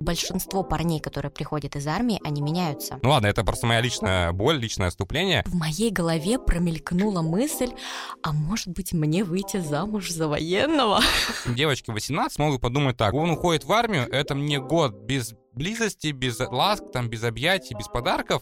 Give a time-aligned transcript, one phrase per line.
[0.00, 2.98] Большинство парней, которые приходят из армии, они меняются.
[3.02, 5.42] Ну ладно, это просто моя личная боль, личное отступление.
[5.46, 7.72] В моей голове промелькнула мысль,
[8.22, 11.00] а может быть мне выйти замуж за военного?
[11.46, 16.40] Девочки 18 могут подумать так, он уходит в армию, это мне год без близости, без
[16.40, 18.40] ласк, там, без объятий, без подарков.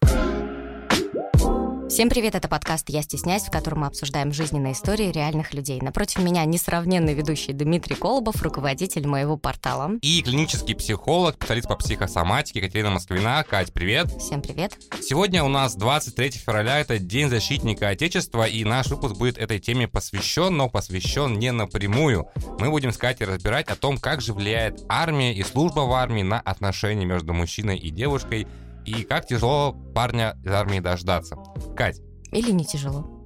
[1.91, 5.81] Всем привет, это подкаст «Я стесняюсь», в котором мы обсуждаем жизненные истории реальных людей.
[5.81, 9.99] Напротив меня несравненный ведущий Дмитрий Колобов, руководитель моего портала.
[10.01, 13.43] И клинический психолог, специалист по психосоматике Катерина Москвина.
[13.43, 14.07] Кать, привет.
[14.21, 14.79] Всем привет.
[15.03, 19.89] Сегодня у нас 23 февраля, это День защитника Отечества, и наш выпуск будет этой теме
[19.89, 22.29] посвящен, но посвящен не напрямую.
[22.61, 26.23] Мы будем с Катей разбирать о том, как же влияет армия и служба в армии
[26.23, 28.47] на отношения между мужчиной и девушкой,
[28.85, 31.37] и как тяжело парня из армии дождаться.
[31.77, 32.01] Кать.
[32.33, 33.21] Или не тяжело.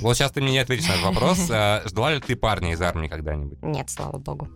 [0.00, 1.38] Вот сейчас ты мне не ответишь на этот вопрос.
[1.50, 3.58] А, ждала ли ты парня из армии когда-нибудь?
[3.62, 4.48] Нет, слава богу.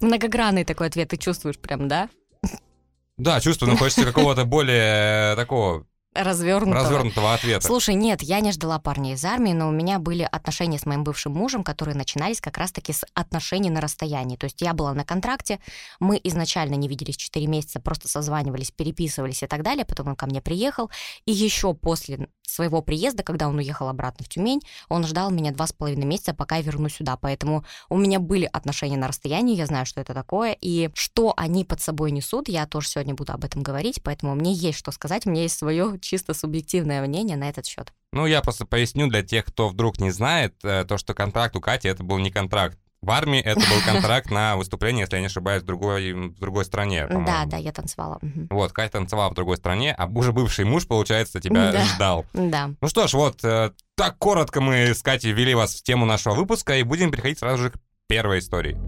[0.00, 2.08] Многогранный такой ответ ты чувствуешь прям, да?
[3.16, 6.84] Да, чувствую, но хочется какого-то более такого развернутого.
[6.84, 7.66] развернутого ответа.
[7.66, 11.04] Слушай, нет, я не ждала парня из армии, но у меня были отношения с моим
[11.04, 14.36] бывшим мужем, которые начинались как раз-таки с отношений на расстоянии.
[14.36, 15.58] То есть я была на контракте,
[16.00, 20.26] мы изначально не виделись 4 месяца, просто созванивались, переписывались и так далее, потом он ко
[20.26, 20.90] мне приехал,
[21.24, 25.66] и еще после своего приезда, когда он уехал обратно в Тюмень, он ждал меня два
[25.66, 27.16] с половиной месяца, пока я вернусь сюда.
[27.16, 31.64] Поэтому у меня были отношения на расстоянии, я знаю, что это такое, и что они
[31.64, 35.26] под собой несут, я тоже сегодня буду об этом говорить, поэтому мне есть что сказать,
[35.26, 37.92] у меня есть свое чисто субъективное мнение на этот счет.
[38.12, 41.60] Ну, я просто поясню для тех, кто вдруг не знает, э, то, что контракт у
[41.60, 42.78] Кати это был не контракт.
[43.02, 46.64] В армии это был контракт на выступление, если я не ошибаюсь, в другой, в другой
[46.64, 47.08] стране.
[47.08, 48.20] Да, да, я танцевала.
[48.48, 51.84] Вот, Катя танцевала в другой стране, а уже бывший муж, получается, тебя да.
[51.84, 52.26] ждал.
[52.32, 52.70] Да.
[52.80, 56.34] Ну что ж, вот э, так коротко мы с Катей ввели вас в тему нашего
[56.34, 57.74] выпуска и будем переходить сразу же к
[58.06, 58.78] первой истории.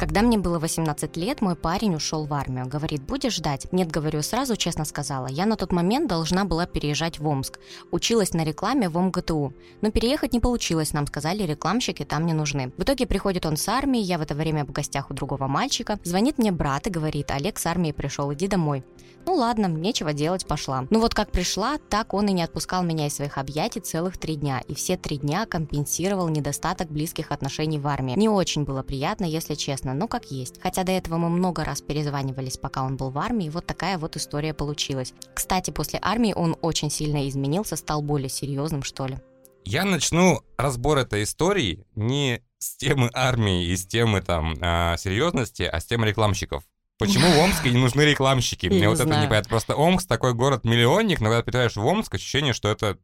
[0.00, 2.66] Когда мне было 18 лет, мой парень ушел в армию.
[2.66, 3.70] Говорит, будешь ждать?
[3.70, 5.26] Нет, говорю, сразу честно сказала.
[5.26, 7.60] Я на тот момент должна была переезжать в Омск.
[7.90, 9.52] Училась на рекламе в ОМГТУ.
[9.82, 12.72] Но переехать не получилось, нам сказали, рекламщики там не нужны.
[12.78, 15.98] В итоге приходит он с армии, я в это время в гостях у другого мальчика.
[16.02, 18.82] Звонит мне брат и говорит, Олег с армии пришел, иди домой.
[19.26, 20.86] Ну ладно, нечего делать, пошла.
[20.90, 24.36] Ну вот как пришла, так он и не отпускал меня из своих объятий целых три
[24.36, 24.62] дня.
[24.66, 28.14] И все три дня компенсировал недостаток близких отношений в армии.
[28.16, 30.60] Не очень было приятно, если честно, но как есть.
[30.62, 33.98] Хотя до этого мы много раз перезванивались, пока он был в армии, и вот такая
[33.98, 35.12] вот история получилась.
[35.34, 39.18] Кстати, после армии он очень сильно изменился, стал более серьезным, что ли.
[39.64, 45.62] Я начну разбор этой истории не с темы армии и с темы там а, серьезности,
[45.62, 46.64] а с темы рекламщиков.
[46.98, 48.66] Почему в Омске не нужны рекламщики?
[48.68, 49.48] Мне вот это не понятно.
[49.48, 52.98] Просто Омск такой город-миллионник, но когда приезжаешь в Омск, ощущение, что это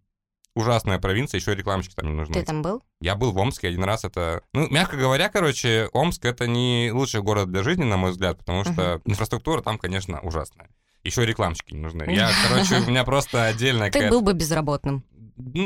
[0.56, 2.34] ужасная провинция, еще и рекламщики там не нужны.
[2.34, 2.82] Ты там был?
[3.00, 4.04] Я был в Омске один раз.
[4.04, 8.38] Это, ну, мягко говоря, короче, Омск это не лучший город для жизни, на мой взгляд,
[8.38, 9.02] потому что uh-huh.
[9.04, 10.70] инфраструктура там, конечно, ужасная.
[11.04, 12.04] Еще и рекламщики не нужны.
[12.08, 15.04] Я, короче, у меня просто отдельная Ты был бы безработным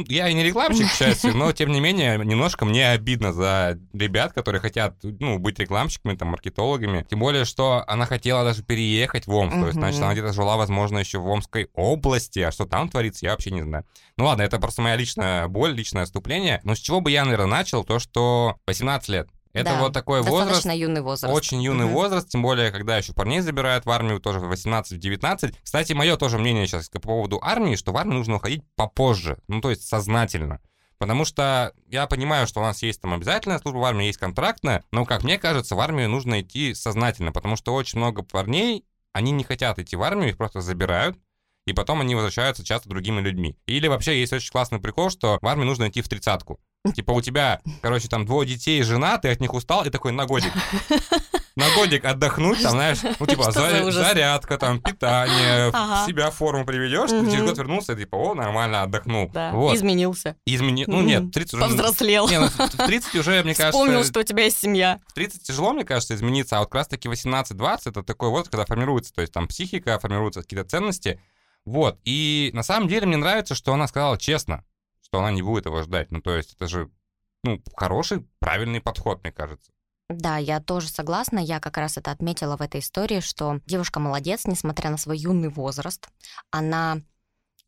[0.08, 4.32] я и не рекламщик, к счастью, но, тем не менее, немножко мне обидно за ребят,
[4.32, 7.06] которые хотят, ну, быть рекламщиками, там, маркетологами.
[7.08, 9.54] Тем более, что она хотела даже переехать в Омск.
[9.54, 12.40] То есть, значит, она где-то жила, возможно, еще в Омской области.
[12.40, 13.84] А что там творится, я вообще не знаю.
[14.16, 16.60] Ну ладно, это просто моя личная боль, личное отступление.
[16.64, 19.28] Но с чего бы я, наверное, начал, то, что 18 лет.
[19.52, 20.64] Это да, вот такой возраст.
[20.64, 21.34] юный возраст.
[21.34, 21.94] Очень юный угу.
[21.94, 25.54] возраст, тем более, когда еще парней забирают в армию тоже в 18-19.
[25.62, 29.60] Кстати, мое тоже мнение сейчас по поводу армии, что в армию нужно уходить попозже, ну
[29.60, 30.60] то есть сознательно.
[30.98, 34.84] Потому что я понимаю, что у нас есть там обязательная служба в армии, есть контрактная,
[34.92, 39.32] но, как мне кажется, в армию нужно идти сознательно, потому что очень много парней, они
[39.32, 41.18] не хотят идти в армию, их просто забирают,
[41.66, 43.56] и потом они возвращаются часто другими людьми.
[43.64, 46.60] Или вообще есть очень классный прикол, что в армию нужно идти в тридцатку.
[46.94, 50.24] Типа у тебя, короче, там двое детей, жена, ты от них устал, и такой на
[50.24, 50.52] годик.
[51.56, 56.06] На годик отдохнуть, там, знаешь, ну, типа, за, зарядка, там, питание, ага.
[56.06, 57.24] себя форму приведешь, угу.
[57.24, 59.28] ты через год вернулся, и типа, о, нормально отдохнул.
[59.30, 59.50] Да.
[59.52, 59.76] Вот.
[59.76, 60.36] Изменился.
[60.46, 60.84] Измени...
[60.86, 61.62] Ну, нет, 30 уже...
[61.64, 62.28] Повзрослел.
[62.28, 63.72] Не, ну, в 30 уже, мне кажется...
[63.72, 65.00] Вспомнил, что у тебя есть семья.
[65.08, 68.64] В 30 тяжело, мне кажется, измениться, а вот как раз-таки 18-20 это такой вот, когда
[68.64, 71.20] формируется, то есть там психика, формируются какие-то ценности,
[71.66, 71.98] вот.
[72.04, 74.64] И на самом деле мне нравится, что она сказала честно
[75.10, 76.10] что она не будет его ждать.
[76.10, 76.88] Ну, то есть это же,
[77.42, 79.72] ну, хороший, правильный подход, мне кажется.
[80.08, 81.38] Да, я тоже согласна.
[81.38, 85.48] Я как раз это отметила в этой истории, что девушка молодец, несмотря на свой юный
[85.48, 86.08] возраст.
[86.50, 87.00] Она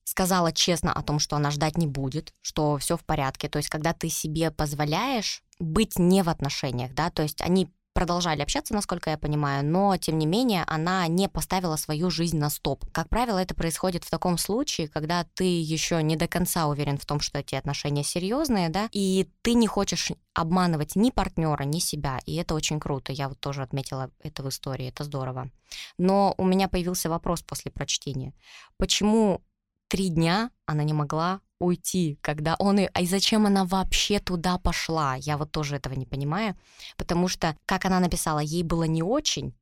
[0.05, 3.49] сказала честно о том, что она ждать не будет, что все в порядке.
[3.49, 8.43] То есть, когда ты себе позволяешь быть не в отношениях, да, то есть они продолжали
[8.43, 12.85] общаться, насколько я понимаю, но, тем не менее, она не поставила свою жизнь на стоп.
[12.93, 17.07] Как правило, это происходит в таком случае, когда ты еще не до конца уверен в
[17.07, 22.19] том, что эти отношения серьезные, да, и ты не хочешь обманывать ни партнера, ни себя,
[22.27, 23.13] и это очень круто.
[23.13, 25.51] Я вот тоже отметила это в истории, это здорово.
[25.99, 28.33] Но у меня появился вопрос после прочтения.
[28.79, 29.43] Почему
[29.89, 32.89] три дня она не могла уйти, когда он и...
[32.93, 35.15] А зачем она вообще туда пошла?
[35.15, 36.57] Я вот тоже этого не понимаю,
[36.97, 39.55] потому что, как она написала, ей было не очень,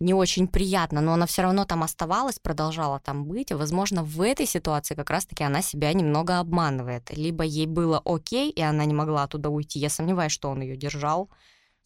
[0.00, 3.52] не очень приятно, но она все равно там оставалась, продолжала там быть.
[3.52, 7.16] Возможно, в этой ситуации как раз-таки она себя немного обманывает.
[7.16, 9.78] Либо ей было окей, и она не могла туда уйти.
[9.78, 11.30] Я сомневаюсь, что он ее держал.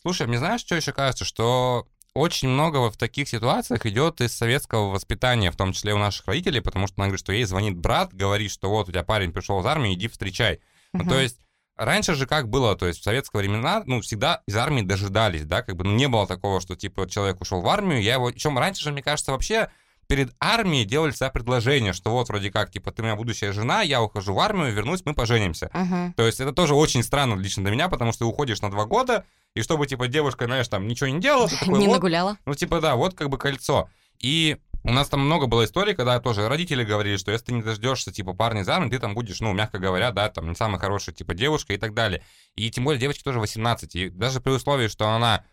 [0.01, 1.87] Слушай, мне знаешь, что еще кажется, что
[2.17, 6.61] очень много в таких ситуациях идет из советского воспитания, в том числе у наших родителей,
[6.61, 9.61] потому что она говорит, что ей звонит брат, говорит, что вот у тебя парень пришел
[9.61, 10.55] из армии, иди встречай.
[10.55, 11.03] Uh-huh.
[11.05, 11.39] Ну, то есть
[11.77, 15.61] Раньше же как было, то есть в советское времена, ну, всегда из армии дожидались, да,
[15.61, 18.31] как бы, ну, не было такого, что, типа, человек ушел в армию, я его...
[18.31, 19.69] Причем раньше же, мне кажется, вообще
[20.07, 24.03] перед армией делали себя предложение, что вот вроде как, типа, ты моя будущая жена, я
[24.03, 25.71] ухожу в армию, вернусь, мы поженимся.
[25.73, 26.13] Uh-huh.
[26.17, 28.85] То есть это тоже очень странно лично для меня, потому что ты уходишь на два
[28.85, 29.25] года,
[29.55, 32.39] и чтобы, типа, девушка, знаешь, там ничего не делала, такой, Не вот, нагуляла.
[32.45, 33.89] ну, типа, да, вот как бы кольцо.
[34.21, 37.63] И у нас там много было историй, когда тоже родители говорили, что если ты не
[37.63, 40.79] дождешься, типа, парня из армии, ты там будешь, ну, мягко говоря, да, там, не самая
[40.79, 42.23] хорошая, типа, девушка и так далее.
[42.55, 43.97] И тем более девочке тоже 18.
[43.97, 45.45] И даже при условии, что она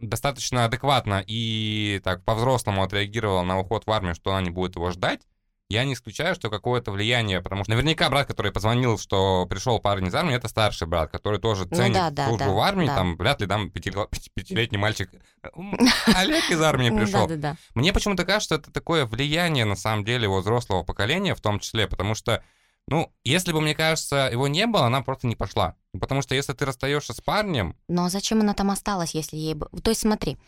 [0.00, 4.90] достаточно адекватно и так по-взрослому отреагировала на уход в армию, что она не будет его
[4.90, 5.20] ждать,
[5.70, 10.06] я не исключаю, что какое-то влияние, потому что наверняка брат, который позвонил, что пришел парень
[10.06, 12.86] из армии, это старший брат, который тоже Ну ценит да, да, службу да, в армии,
[12.86, 12.94] да.
[12.94, 13.92] там вряд ли там пяти-
[14.32, 15.10] пятилетний мальчик
[15.54, 17.28] «М, Олег из армии пришел.
[17.74, 21.60] Мне почему-то кажется, что это такое влияние, на самом деле, вот взрослого поколения в том
[21.60, 22.42] числе, потому что,
[22.90, 25.74] ну, если бы, мне кажется, его не было, она просто не пошла.
[25.98, 29.54] Потому что если ты расстаешься с парнем, Но зачем она там осталась, если ей...
[29.54, 30.38] бы- То есть смотри,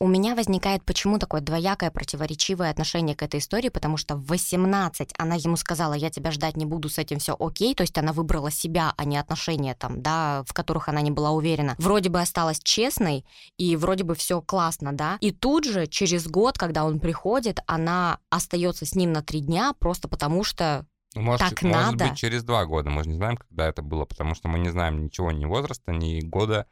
[0.00, 5.12] у меня возникает почему такое двоякое противоречивое отношение к этой истории, потому что в 18
[5.18, 8.12] она ему сказала, я тебя ждать не буду, с этим все окей, то есть она
[8.12, 11.74] выбрала себя, а не отношения там, да, в которых она не была уверена.
[11.78, 13.24] Вроде бы осталась честной,
[13.56, 15.18] и вроде бы все классно, да.
[15.20, 19.72] И тут же, через год, когда он приходит, она остается с ним на три дня,
[19.78, 20.86] просто потому что
[21.20, 22.08] может, Так может надо.
[22.08, 24.70] быть через два года, мы же не знаем, когда это было, потому что мы не
[24.70, 26.66] знаем ничего ни возраста, ни года.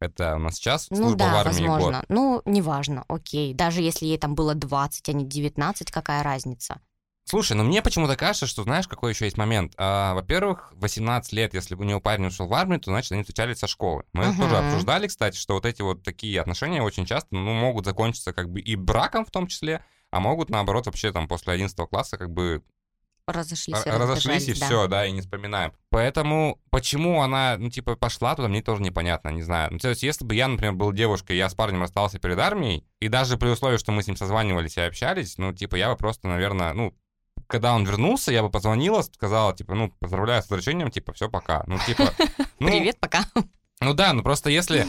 [0.00, 1.98] Это у нас сейчас Ну служба в да, армии возможно.
[1.98, 2.04] год.
[2.08, 3.52] Ну, неважно, окей.
[3.52, 6.80] Даже если ей там было 20, а не 19, какая разница?
[7.24, 9.74] Слушай, ну мне почему-то кажется, что знаешь, какой еще есть момент.
[9.76, 13.22] А, во-первых, 18 лет, если бы у него парень ушел в армию, то значит они
[13.22, 14.04] встречались со школы.
[14.14, 17.84] Мы это тоже обсуждали, кстати, что вот эти вот такие отношения очень часто ну, могут
[17.84, 21.76] закончиться как бы и браком в том числе, а могут наоборот вообще там после 11
[21.90, 22.62] класса как бы
[23.28, 24.66] Разошлись Р- разошлись и да.
[24.66, 25.72] все, да, и не вспоминаем.
[25.90, 29.68] Поэтому почему она, ну, типа, пошла туда, мне тоже непонятно, не знаю.
[29.70, 32.86] Ну, то есть, если бы я, например, был девушкой, я с парнем расстался перед армией,
[33.00, 35.96] и даже при условии, что мы с ним созванивались и общались, ну, типа, я бы
[35.96, 36.94] просто, наверное, ну,
[37.46, 41.64] когда он вернулся, я бы позвонила, сказала, типа, ну, поздравляю с возвращением, типа, все, пока.
[41.66, 42.14] Ну, типа,
[42.58, 43.26] ну, Привет, пока.
[43.80, 44.86] Ну да, ну просто если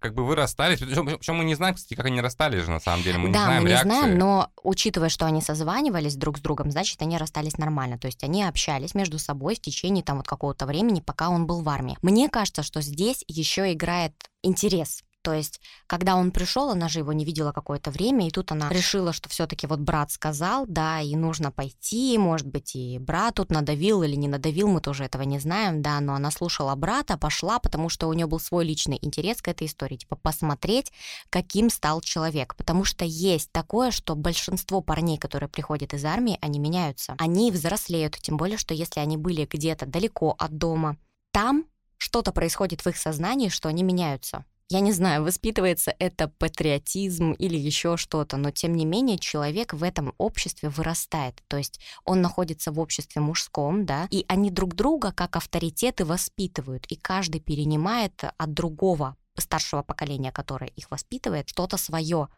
[0.00, 2.80] как бы вы расстались, причем, причем мы не знаем, кстати, как они расстались же на
[2.80, 3.88] самом деле, мы не да, знаем мы не реакции.
[3.88, 7.98] знаем, но учитывая, что они созванивались друг с другом, значит, они расстались нормально.
[7.98, 11.60] То есть они общались между собой в течение там вот какого-то времени, пока он был
[11.60, 11.98] в армии.
[12.02, 15.02] Мне кажется, что здесь еще играет интерес.
[15.22, 18.70] То есть, когда он пришел, она же его не видела какое-то время, и тут она
[18.70, 23.50] решила, что все-таки вот брат сказал, да, и нужно пойти, может быть, и брат тут
[23.50, 27.58] надавил или не надавил, мы тоже этого не знаем, да, но она слушала брата, пошла,
[27.58, 30.90] потому что у нее был свой личный интерес к этой истории, типа посмотреть,
[31.28, 32.56] каким стал человек.
[32.56, 37.14] Потому что есть такое, что большинство парней, которые приходят из армии, они меняются.
[37.18, 40.96] Они взрослеют, тем более, что если они были где-то далеко от дома,
[41.30, 41.66] там
[41.98, 44.46] что-то происходит в их сознании, что они меняются.
[44.72, 49.82] Я не знаю, воспитывается это патриотизм или еще что-то, но тем не менее человек в
[49.82, 51.42] этом обществе вырастает.
[51.48, 56.86] То есть он находится в обществе мужском, да, и они друг друга как авторитеты воспитывают,
[56.86, 62.28] и каждый перенимает от другого старшего поколения, которое их воспитывает, что-то свое.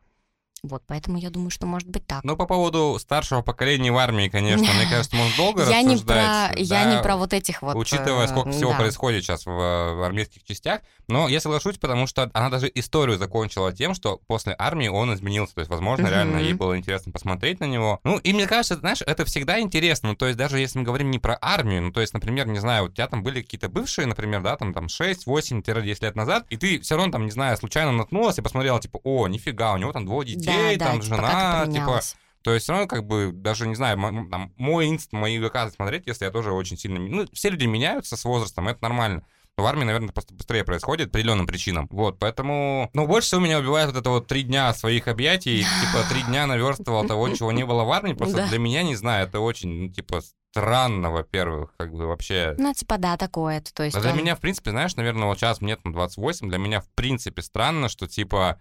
[0.64, 2.22] Вот, поэтому я думаю, что может быть так.
[2.22, 6.52] Ну, по поводу старшего поколения в армии, конечно, мне кажется, можно долго я не про,
[6.56, 7.74] я не про вот этих вот.
[7.74, 10.82] Учитывая, э, сколько всего происходит сейчас в, армейских частях.
[11.08, 15.56] Но я соглашусь, потому что она даже историю закончила тем, что после армии он изменился.
[15.56, 17.98] То есть, возможно, реально ей было интересно посмотреть на него.
[18.04, 20.10] Ну, и мне кажется, знаешь, это всегда интересно.
[20.10, 22.60] Ну, то есть, даже если мы говорим не про армию, ну, то есть, например, не
[22.60, 26.46] знаю, у тебя там были какие-то бывшие, например, да, там, там 6, 8-10 лет назад,
[26.50, 29.76] и ты все равно там, не знаю, случайно наткнулась и посмотрела, типа, о, нифига, у
[29.76, 32.00] него там двое детей, да, там да, жена, типа,
[32.42, 33.96] то есть, равно, как бы, даже, не знаю,
[34.30, 36.98] там, мой инст, мои ВК смотреть, если я тоже очень сильно...
[36.98, 39.24] Ну, все люди меняются с возрастом, это нормально.
[39.56, 41.86] Но в армии, наверное, просто быстрее происходит по определенным причинам.
[41.90, 42.90] Вот, поэтому...
[42.94, 46.46] Ну, больше всего меня убивает вот это вот три дня своих объятий, типа три дня
[46.46, 48.14] наверстывал того, чего не было в армии.
[48.14, 52.54] Просто для меня, не знаю, это очень, ну, типа, странно, во-первых, как бы вообще.
[52.58, 53.62] Ну, типа, да, такое.
[53.74, 54.18] То есть а для он...
[54.18, 57.88] меня, в принципе, знаешь, наверное, вот сейчас мне там 28, для меня, в принципе, странно,
[57.88, 58.58] что, типа,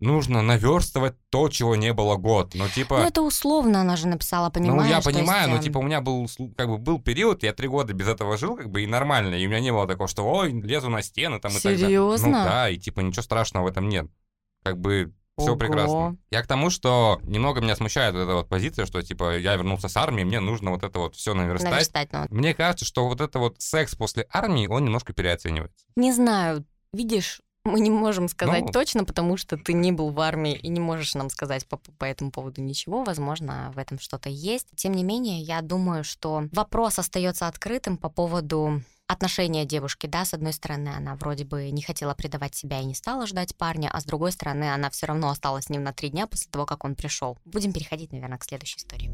[0.00, 2.54] нужно наверстывать то, чего не было год.
[2.54, 2.98] Ну, типа...
[2.98, 4.82] Ну, это условно она же написала, понимаешь?
[4.82, 5.50] Ну, я понимаю, есть...
[5.50, 8.36] но, эм, типа, у меня был, как бы, был период, я три года без этого
[8.36, 11.02] жил, как бы, и нормально, и у меня не было такого, что, ой, лезу на
[11.02, 12.28] стены, там, Серьезно?
[12.28, 12.44] и так далее.
[12.44, 14.06] Ну, да, и, типа, ничего страшного в этом нет.
[14.62, 15.56] Как бы, все Ого.
[15.56, 16.16] прекрасно.
[16.30, 19.88] Я к тому, что немного меня смущает вот эта вот позиция, что, типа, я вернулся
[19.88, 21.70] с армии, мне нужно вот это вот все наверстать.
[21.70, 22.26] Наверстать, ну.
[22.30, 25.84] Мне кажется, что вот это вот секс после армии, он немножко переоценивается.
[25.94, 28.72] Не знаю, видишь, мы не можем сказать Ну.
[28.72, 32.04] точно, потому что ты не был в армии и не можешь нам сказать по, по
[32.04, 33.04] этому поводу ничего.
[33.04, 34.68] Возможно, в этом что-то есть.
[34.76, 40.34] Тем не менее, я думаю, что вопрос остается открытым по поводу отношения девушки, да, с
[40.34, 44.00] одной стороны, она вроде бы не хотела предавать себя и не стала ждать парня, а
[44.00, 46.84] с другой стороны, она все равно осталась с ним на три дня после того, как
[46.84, 47.38] он пришел.
[47.44, 49.12] Будем переходить, наверное, к следующей истории.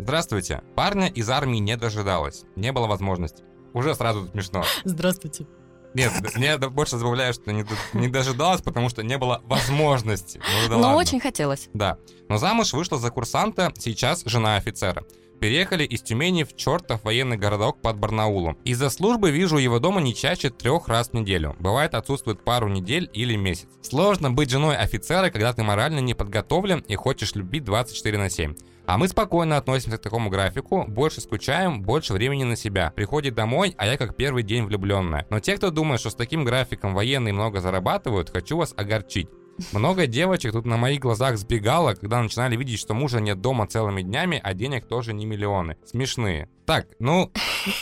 [0.00, 0.62] Здравствуйте.
[0.74, 2.44] Парня из армии не дожидалось.
[2.56, 3.42] Не было возможности.
[3.74, 4.64] Уже сразу смешно.
[4.84, 5.46] Здравствуйте.
[5.94, 10.38] Нет, мне больше забавляет, что не, не дожидалась, потому что не было возможности.
[10.38, 10.96] Ну, да Но ладно.
[10.96, 11.68] очень хотелось.
[11.72, 11.98] Да.
[12.28, 15.04] Но замуж вышла за курсанта, сейчас жена офицера.
[15.40, 18.56] Переехали из Тюмени в чертов военный городок под Барнаулом.
[18.64, 21.54] Из-за службы вижу его дома не чаще трех раз в неделю.
[21.58, 23.68] Бывает отсутствует пару недель или месяц.
[23.82, 28.54] Сложно быть женой офицера, когда ты морально не подготовлен и хочешь любить 24 на 7.
[28.86, 32.92] А мы спокойно относимся к такому графику, больше скучаем, больше времени на себя.
[32.94, 35.26] Приходит домой, а я как первый день влюбленная.
[35.30, 39.28] Но те, кто думает, что с таким графиком военные много зарабатывают, хочу вас огорчить.
[39.72, 44.02] Много девочек тут на моих глазах сбегало, когда начинали видеть, что мужа нет дома целыми
[44.02, 45.76] днями, а денег тоже не миллионы.
[45.86, 46.48] Смешные.
[46.66, 47.30] Так, ну...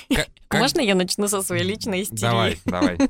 [0.52, 2.20] Можно я начну со своей личной истерии?
[2.20, 2.98] Давай, давай.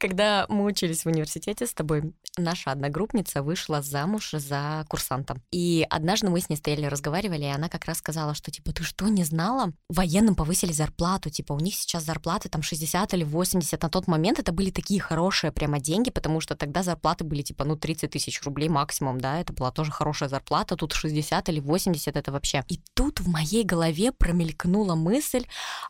[0.00, 5.36] Когда мы учились в университете с тобой, наша одногруппница вышла замуж за курсанта.
[5.52, 8.82] И однажды мы с ней стояли, разговаривали, и она как раз сказала, что, типа, ты
[8.82, 9.72] что, не знала?
[9.90, 13.82] Военным повысили зарплату, типа, у них сейчас зарплаты там 60 или 80.
[13.82, 17.64] На тот момент это были такие хорошие прямо деньги, потому что тогда зарплаты были, типа,
[17.64, 22.16] ну, 30 тысяч рублей максимум, да, это была тоже хорошая зарплата, тут 60 или 80
[22.16, 22.64] это вообще.
[22.68, 25.44] И тут в моей голове промелькнула мысль,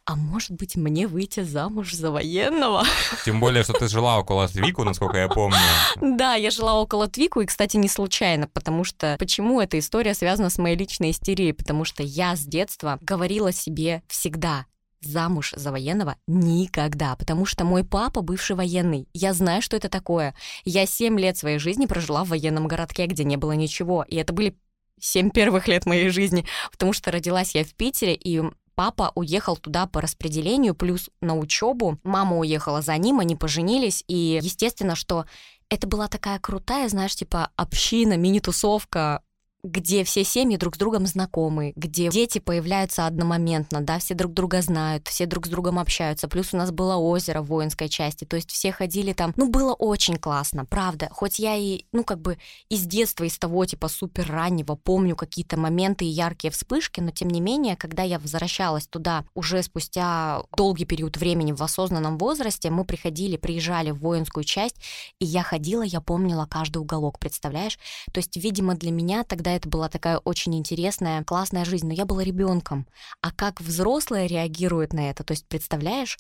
[0.05, 2.85] а может быть мне выйти замуж за военного?
[3.25, 5.59] Тем более, что ты жила около Твику, насколько я помню.
[6.01, 9.17] Да, я жила около Твику, и, кстати, не случайно, потому что...
[9.19, 11.53] Почему эта история связана с моей личной истерией?
[11.53, 14.65] Потому что я с детства говорила себе всегда,
[15.03, 19.07] замуж за военного никогда, потому что мой папа бывший военный.
[19.13, 20.35] Я знаю, что это такое.
[20.65, 24.33] Я 7 лет своей жизни прожила в военном городке, где не было ничего, и это
[24.33, 24.57] были
[24.99, 28.43] семь первых лет моей жизни, потому что родилась я в Питере, и
[28.81, 31.99] папа уехал туда по распределению, плюс на учебу.
[32.03, 35.27] Мама уехала за ним, они поженились, и естественно, что
[35.69, 39.21] это была такая крутая, знаешь, типа община, мини-тусовка,
[39.63, 44.63] где все семьи друг с другом знакомы, где дети появляются одномоментно, да, все друг друга
[44.63, 46.29] знают, все друг с другом общаются.
[46.29, 49.35] Плюс у нас было озеро в воинской части, то есть все ходили там.
[49.37, 51.09] Ну, было очень классно, правда.
[51.11, 52.39] Хоть я и, ну, как бы
[52.69, 57.29] из детства, из того, типа, супер раннего помню какие-то моменты и яркие вспышки, но тем
[57.29, 62.85] не менее, когда я возвращалась туда уже спустя долгий период времени в осознанном возрасте, мы
[62.85, 64.77] приходили, приезжали в воинскую часть,
[65.19, 67.79] и я ходила, я помнила каждый уголок, представляешь?
[68.13, 72.05] То есть, видимо, для меня тогда это была такая очень интересная, классная жизнь, но я
[72.05, 72.87] была ребенком.
[73.21, 75.25] А как взрослые реагируют на это?
[75.25, 76.19] То есть, представляешь,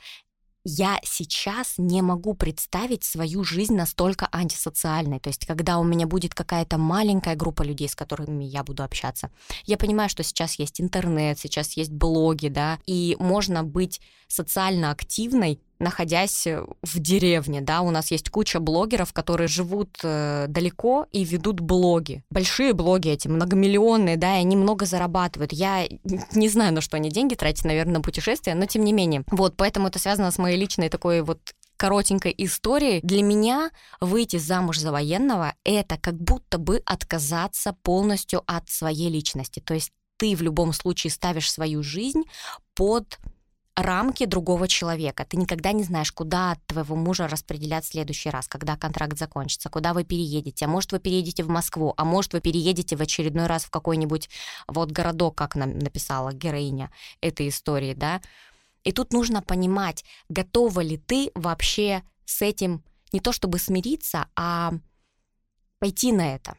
[0.64, 5.18] я сейчас не могу представить свою жизнь настолько антисоциальной.
[5.18, 9.30] То есть, когда у меня будет какая-то маленькая группа людей, с которыми я буду общаться.
[9.64, 15.60] Я понимаю, что сейчас есть интернет, сейчас есть блоги, да, и можно быть социально активной,
[15.80, 21.60] находясь в деревне, да, у нас есть куча блогеров, которые живут э, далеко и ведут
[21.60, 22.22] блоги.
[22.30, 25.52] Большие блоги эти, многомиллионные, да, и они много зарабатывают.
[25.52, 25.88] Я
[26.32, 29.24] не знаю, на что они деньги тратят, наверное, на путешествия, но тем не менее.
[29.30, 31.40] Вот, поэтому это связано с моей личной такой вот
[31.76, 33.00] коротенькой историей.
[33.02, 33.70] Для меня
[34.02, 39.60] выйти замуж за военного— это как будто бы отказаться полностью от своей личности.
[39.60, 42.24] То есть ты в любом случае ставишь свою жизнь
[42.74, 43.18] под
[43.82, 45.24] рамки другого человека.
[45.24, 49.92] Ты никогда не знаешь, куда твоего мужа распределят в следующий раз, когда контракт закончится, куда
[49.92, 50.64] вы переедете.
[50.64, 54.28] А может, вы переедете в Москву, а может, вы переедете в очередной раз в какой-нибудь
[54.68, 58.20] вот городок, как нам написала героиня этой истории, да.
[58.84, 62.82] И тут нужно понимать, готова ли ты вообще с этим
[63.12, 64.72] не то чтобы смириться, а
[65.78, 66.56] пойти на это.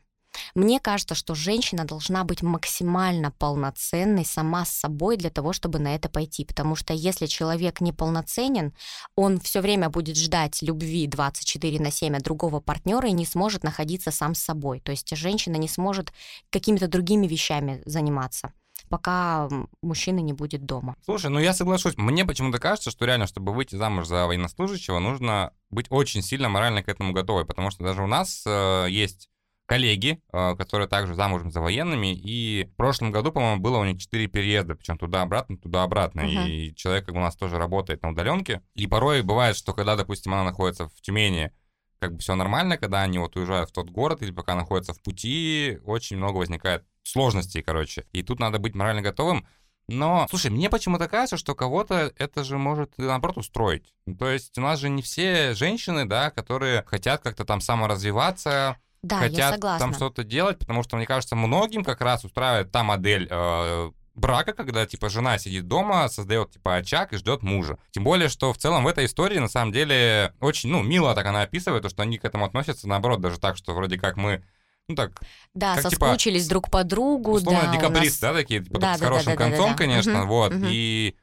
[0.55, 5.95] Мне кажется, что женщина должна быть максимально полноценной сама с собой для того, чтобы на
[5.95, 6.45] это пойти.
[6.45, 8.73] Потому что если человек неполноценен,
[9.15, 13.63] он все время будет ждать любви 24 на 7 от другого партнера и не сможет
[13.63, 14.79] находиться сам с собой.
[14.79, 16.13] То есть женщина не сможет
[16.49, 18.51] какими-то другими вещами заниматься
[18.89, 19.47] пока
[19.81, 20.95] мужчина не будет дома.
[21.05, 21.95] Слушай, ну я соглашусь.
[21.97, 26.83] Мне почему-то кажется, что реально, чтобы выйти замуж за военнослужащего, нужно быть очень сильно морально
[26.83, 29.29] к этому готовой, потому что даже у нас э, есть
[29.71, 33.99] коллеги, э, которые также замужем за военными, и в прошлом году, по-моему, было у них
[33.99, 36.45] 4 переезда, причем туда-обратно, туда-обратно, uh-huh.
[36.45, 39.95] и человек как бы у нас тоже работает на удаленке, и порой бывает, что когда,
[39.95, 41.53] допустим, она находится в Тюмени,
[41.99, 45.01] как бы все нормально, когда они вот уезжают в тот город или пока находятся в
[45.01, 48.05] пути, очень много возникает сложностей, короче.
[48.11, 49.47] И тут надо быть морально готовым.
[49.87, 53.93] Но, слушай, мне почему-то кажется, что кого-то это же может, наоборот, устроить.
[54.19, 59.19] То есть у нас же не все женщины, да, которые хотят как-то там саморазвиваться, да,
[59.19, 63.91] хотят там что-то делать, потому что, мне кажется, многим как раз устраивает та модель э,
[64.15, 67.77] брака, когда, типа, жена сидит дома, создает, типа, очаг и ждет мужа.
[67.91, 71.25] Тем более, что в целом в этой истории, на самом деле, очень, ну, мило так
[71.25, 74.43] она описывает, то, что они к этому относятся, наоборот, даже так, что вроде как мы
[74.87, 75.21] ну так.
[75.53, 77.31] Да, как, типа, соскучились типа, друг по другу.
[77.33, 78.31] Условно, да, декабрист, нас...
[78.31, 80.53] да, такие, типа, да, с да, хорошим да, да, концом, да, да, конечно, угу, вот.
[80.53, 80.65] Угу.
[80.67, 81.15] И,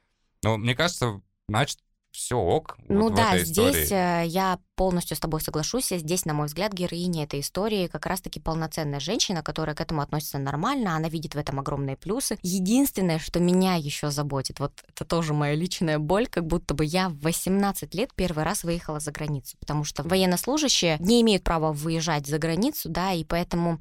[0.43, 1.79] ну, мне кажется, значит,
[2.11, 2.77] все ок.
[2.87, 4.27] Ну вот да, здесь истории.
[4.27, 5.89] я полностью с тобой соглашусь.
[5.89, 10.37] Здесь, на мой взгляд, героиня этой истории как раз-таки полноценная женщина, которая к этому относится
[10.37, 12.37] нормально, она видит в этом огромные плюсы.
[12.41, 17.09] Единственное, что меня еще заботит, вот это тоже моя личная боль, как будто бы я
[17.09, 22.27] в 18 лет первый раз выехала за границу, потому что военнослужащие не имеют права выезжать
[22.27, 23.79] за границу, да, и поэтому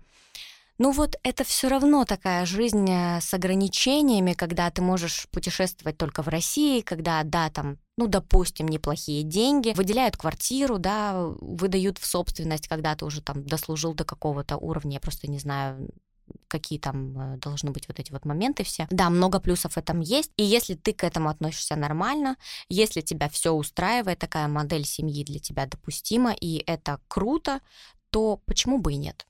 [0.78, 6.23] ну вот это все равно такая жизнь э, с ограничениями, когда ты можешь путешествовать только
[6.23, 12.68] в России, когда, да, там, ну, допустим, неплохие деньги, выделяют квартиру, да, выдают в собственность,
[12.68, 15.90] когда ты уже там дослужил до какого-то уровня, я просто не знаю,
[16.47, 18.87] какие там э, должны быть вот эти вот моменты все.
[18.90, 20.32] Да, много плюсов в этом есть.
[20.37, 22.37] И если ты к этому относишься нормально,
[22.68, 27.61] если тебя все устраивает, такая модель семьи для тебя допустима, и это круто,
[28.11, 29.27] то почему бы и нет?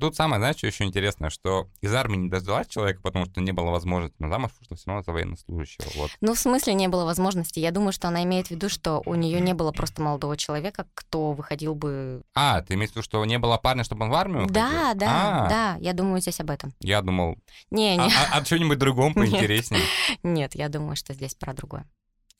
[0.00, 3.52] Тут самое, знаешь, что еще интересное, что из армии не дождалась человека, потому что не
[3.52, 5.86] было возможности на замуж, что все равно за военнослужащего.
[5.96, 6.10] Вот.
[6.20, 7.58] Ну, в смысле не было возможности?
[7.58, 10.86] Я думаю, что она имеет в виду, что у нее не было просто молодого человека,
[10.94, 12.22] кто выходил бы...
[12.34, 14.62] А, ты имеешь в виду, что не было парня, чтобы он в армию уходил?
[14.62, 15.48] Да, да, а.
[15.48, 16.72] да, я думаю здесь об этом.
[16.80, 17.36] Я думал...
[17.70, 18.04] Не, не.
[18.04, 19.82] А, а, о чем-нибудь другом поинтереснее?
[20.22, 21.86] Нет, я думаю, что здесь про другое.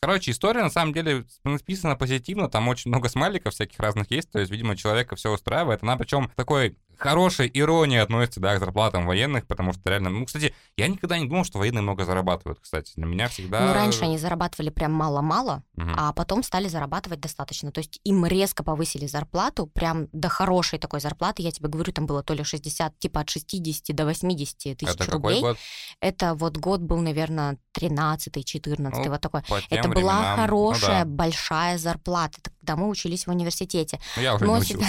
[0.01, 4.39] Короче, история на самом деле написана позитивно, там очень много смайликов всяких разных есть, то
[4.39, 5.83] есть, видимо, человека все устраивает.
[5.83, 10.55] Она причем такой хорошей иронией относится, да, к зарплатам военных, потому что реально, ну, кстати,
[10.77, 12.93] я никогда не думал, что военные много зарабатывают, кстати.
[12.97, 13.61] Для меня всегда...
[13.61, 15.91] Ну, раньше они зарабатывали прям мало-мало, угу.
[15.97, 17.73] а потом стали зарабатывать достаточно.
[17.73, 21.43] То есть им резко повысили зарплату, прям до хорошей такой зарплаты.
[21.43, 25.11] Я тебе говорю, там было то ли 60, типа от 60 до 80 тысяч Это
[25.11, 25.41] рублей.
[25.41, 25.57] Год?
[26.01, 29.43] Это вот год был, наверное, 13 14 ну, вот такой.
[29.71, 31.17] Это была временам, хорошая, ну, да.
[31.17, 34.01] большая зарплата, когда мы учились в университете.
[34.17, 34.87] Ну, я уже Но не учился.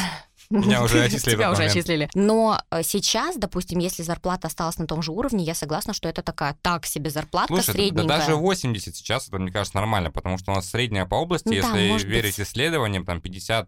[0.50, 1.36] Меня уже отчислили.
[1.36, 2.10] Тебя уже отчислили.
[2.16, 6.24] Но э, сейчас, допустим, если зарплата осталась на том же уровне, я согласна, что это
[6.24, 8.08] такая так себе зарплатка Слушай, средненькая.
[8.08, 11.48] Да даже 80 сейчас, это, мне кажется, нормально, потому что у нас средняя по области,
[11.48, 12.48] ну, если да, верить быть.
[12.48, 13.68] исследованиям, там 50-45,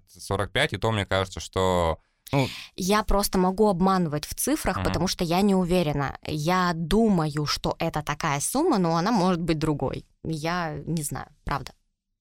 [0.71, 1.99] и то мне кажется, что
[2.31, 2.47] ну...
[2.75, 4.83] Я просто могу обманывать в цифрах, mm-hmm.
[4.83, 6.17] потому что я не уверена.
[6.25, 10.05] Я думаю, что это такая сумма, но она может быть другой.
[10.23, 11.73] Я не знаю, правда.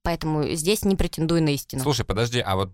[0.03, 1.83] Поэтому здесь не претендую на истину.
[1.83, 2.73] Слушай, подожди, а вот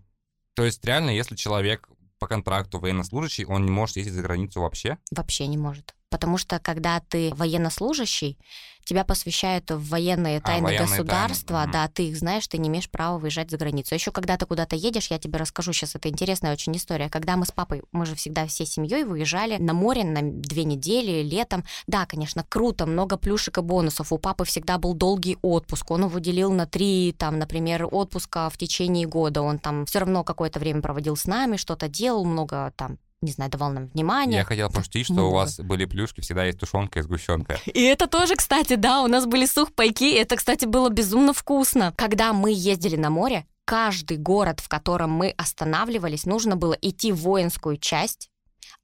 [0.57, 1.87] то есть реально, если человек
[2.19, 4.97] по контракту военнослужащий, он не может ездить за границу вообще?
[5.11, 5.95] Вообще не может.
[6.11, 8.39] Потому что когда ты военнослужащий,
[8.87, 11.73] тебя посвящают в военные а, тайны а, государства, тайны.
[11.73, 13.95] да, ты их знаешь, ты не имеешь права выезжать за границу.
[13.95, 17.11] Еще когда ты куда-то едешь, я тебе расскажу сейчас, это интересная очень история.
[17.11, 21.23] Когда мы с папой, мы же всегда всей семьей выезжали на море на две недели,
[21.23, 21.65] летом.
[21.89, 24.13] Да, конечно, круто, много плюшек и бонусов.
[24.13, 28.57] У папы всегда был долгий отпуск, он его делил на три, там, например, отпуска в
[28.57, 29.43] течение года.
[29.43, 33.51] Он там все равно какое-то время проводил с нами, что-то делал, много там не знаю,
[33.51, 34.39] давал нам внимание.
[34.39, 35.27] Я хотел пошутить, что Много.
[35.27, 37.59] у вас были плюшки, всегда есть тушенка и сгущенка.
[37.67, 41.93] И это тоже, кстати, да, у нас были сухпайки, это, кстати, было безумно вкусно.
[41.97, 47.19] Когда мы ездили на море, каждый город, в котором мы останавливались, нужно было идти в
[47.23, 48.31] воинскую часть,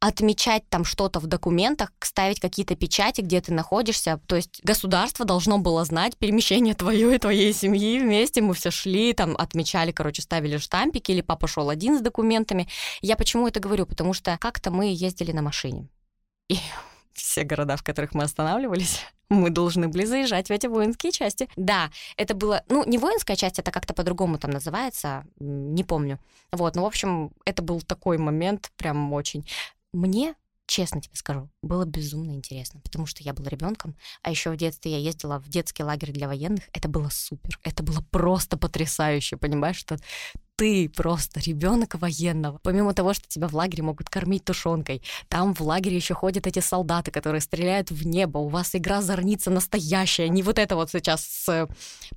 [0.00, 4.20] отмечать там что-то в документах, ставить какие-то печати, где ты находишься.
[4.26, 8.42] То есть государство должно было знать перемещение твое и твоей семьи вместе.
[8.42, 12.68] Мы все шли, там отмечали, короче, ставили штампики, или папа шел один с документами.
[13.00, 13.86] Я почему это говорю?
[13.86, 15.88] Потому что как-то мы ездили на машине.
[16.48, 16.58] И
[17.12, 19.00] все города, в которых мы останавливались,
[19.32, 21.48] мы должны были заезжать в эти воинские части.
[21.56, 26.18] Да, это было, ну, не воинская часть, это как-то по-другому там называется, не помню.
[26.52, 29.46] Вот, ну, в общем, это был такой момент прям очень
[29.92, 30.34] мне
[30.72, 34.92] честно тебе скажу, было безумно интересно, потому что я была ребенком, а еще в детстве
[34.92, 36.64] я ездила в детский лагерь для военных.
[36.72, 39.98] Это было супер, это было просто потрясающе, понимаешь, что
[40.56, 42.58] ты просто ребенок военного.
[42.62, 46.60] Помимо того, что тебя в лагере могут кормить тушенкой, там в лагере еще ходят эти
[46.60, 48.38] солдаты, которые стреляют в небо.
[48.38, 51.68] У вас игра зорница настоящая, не вот это вот сейчас с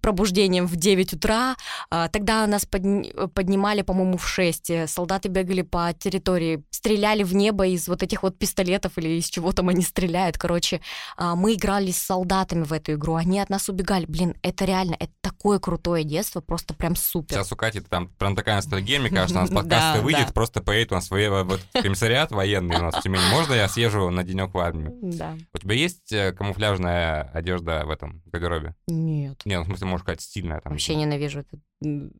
[0.01, 1.55] пробуждением в 9 утра.
[1.89, 4.87] А, тогда нас подни- поднимали, по-моему, в 6.
[4.87, 9.51] Солдаты бегали по территории, стреляли в небо из вот этих вот пистолетов или из чего
[9.53, 10.37] там они стреляют.
[10.37, 10.81] Короче,
[11.17, 14.05] а, мы играли с солдатами в эту игру, они от нас убегали.
[14.05, 17.37] Блин, это реально, это такое крутое детство, просто прям супер.
[17.37, 20.91] Сейчас у Кати там прям такая ностальгия, мне кажется, у нас подкаст выйдет, просто поедет
[20.91, 23.21] у нас в комиссариат военный у нас в Тюмени.
[23.31, 24.97] Можно я съезжу на денек в армию?
[25.01, 25.37] Да.
[25.53, 28.73] У тебя есть э, камуфляжная одежда в этом гардеробе?
[28.87, 29.41] Нет.
[29.45, 30.59] Нет, ну, в смысле, можешь сказать, стильная.
[30.61, 31.61] Там, Вообще ненавижу эту,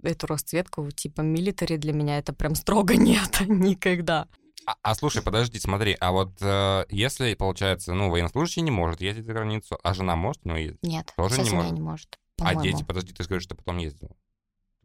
[0.03, 4.27] эту расцветку, типа милитари для меня это прям строго нет, никогда.
[4.67, 9.25] А, а слушай, подожди, смотри, а вот э, если, получается, ну, военнослужащий не может ездить
[9.25, 10.83] за границу, а жена может у него ездить?
[10.83, 11.71] Нет, Тоже не может.
[11.71, 12.19] не может.
[12.39, 14.15] А дети, подожди, ты скажешь, что потом ездил.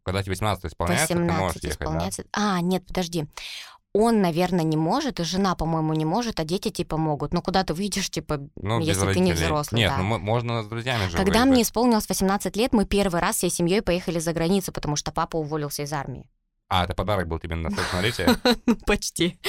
[0.04, 2.22] Когда тебе 18 исполняется, 18 ты можешь ехать, исполняется.
[2.24, 2.56] Да?
[2.56, 3.26] А, нет, подожди.
[3.92, 7.34] Он, наверное, не может, и жена, по-моему, не может, а дети, типа, могут.
[7.34, 9.80] Но куда ты выйдешь, типа, ну, если ты не взрослый.
[9.80, 9.98] Нет, да.
[9.98, 11.50] ну можно с друзьями же Когда выехать.
[11.50, 15.36] мне исполнилось 18 лет, мы первый раз всей семьей поехали за границу, потому что папа
[15.38, 16.28] уволился из армии.
[16.68, 18.28] А, это подарок был тебе на совершеннолетие?
[18.66, 19.40] Ну, почти.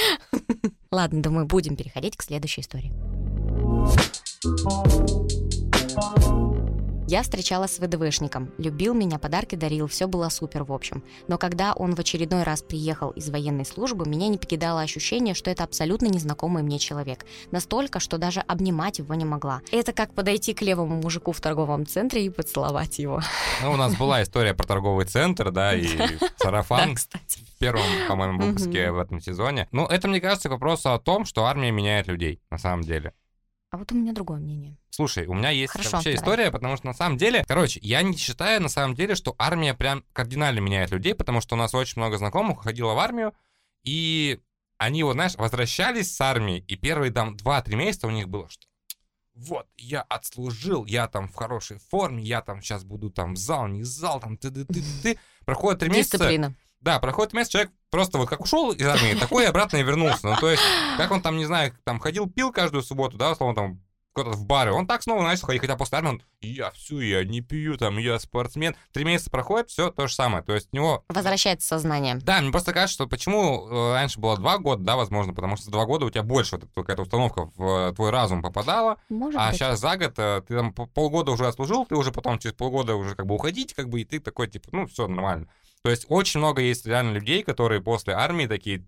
[0.90, 2.92] Ладно, думаю, будем переходить к следующей истории.
[7.12, 11.04] Я встречалась с ВДВшником, любил меня, подарки дарил, все было супер в общем.
[11.28, 15.50] Но когда он в очередной раз приехал из военной службы, меня не покидало ощущение, что
[15.50, 17.26] это абсолютно незнакомый мне человек.
[17.50, 19.60] Настолько, что даже обнимать его не могла.
[19.72, 23.20] Это как подойти к левому мужику в торговом центре и поцеловать его.
[23.62, 25.86] Ну, у нас была история про торговый центр, да, и
[26.38, 26.96] сарафан.
[26.96, 29.68] В первом, по-моему, выпуске в этом сезоне.
[29.70, 33.12] Ну, это, мне кажется, к вопросу о том, что армия меняет людей, на самом деле.
[33.72, 34.76] А вот у меня другое мнение.
[34.90, 36.16] Слушай, у меня есть Хорошо, вообще давай.
[36.16, 39.72] история, потому что на самом деле, короче, я не считаю на самом деле, что армия
[39.72, 43.32] прям кардинально меняет людей, потому что у нас очень много знакомых ходило в армию,
[43.82, 44.40] и
[44.76, 48.66] они вот, знаешь, возвращались с армии, и первые там 2-3 месяца у них было, что
[49.34, 53.84] вот, я отслужил, я там в хорошей форме, я там сейчас буду там зал, не
[53.84, 56.18] зал, там ты ты ты ты Проходит три месяца.
[56.18, 56.54] Дисциплина.
[56.82, 60.26] Да, проходит месяц, человек просто вот как ушел из армии, такой и обратно и вернулся.
[60.28, 60.62] Ну, то есть,
[60.96, 63.80] как он там, не знаю, там ходил, пил каждую субботу, да, условно, там,
[64.12, 67.24] куда-то в бары, он так снова начал ходить, хотя после армии он, я все, я
[67.24, 68.76] не пью, там, я спортсмен.
[68.92, 70.42] Три месяца проходит, все то же самое.
[70.42, 71.04] То есть у него...
[71.08, 72.16] Возвращается сознание.
[72.16, 75.66] Да, мне просто кажется, что почему э, раньше было два года, да, возможно, потому что
[75.66, 79.40] за два года у тебя больше вот какая-то установка в э, твой разум попадала, Может
[79.40, 79.56] а быть.
[79.56, 83.14] сейчас за год э, ты там полгода уже отслужил, ты уже потом через полгода уже
[83.14, 85.48] как бы уходить, как бы, и ты такой, типа, ну, все нормально.
[85.82, 88.86] То есть очень много есть реально людей, которые после армии такие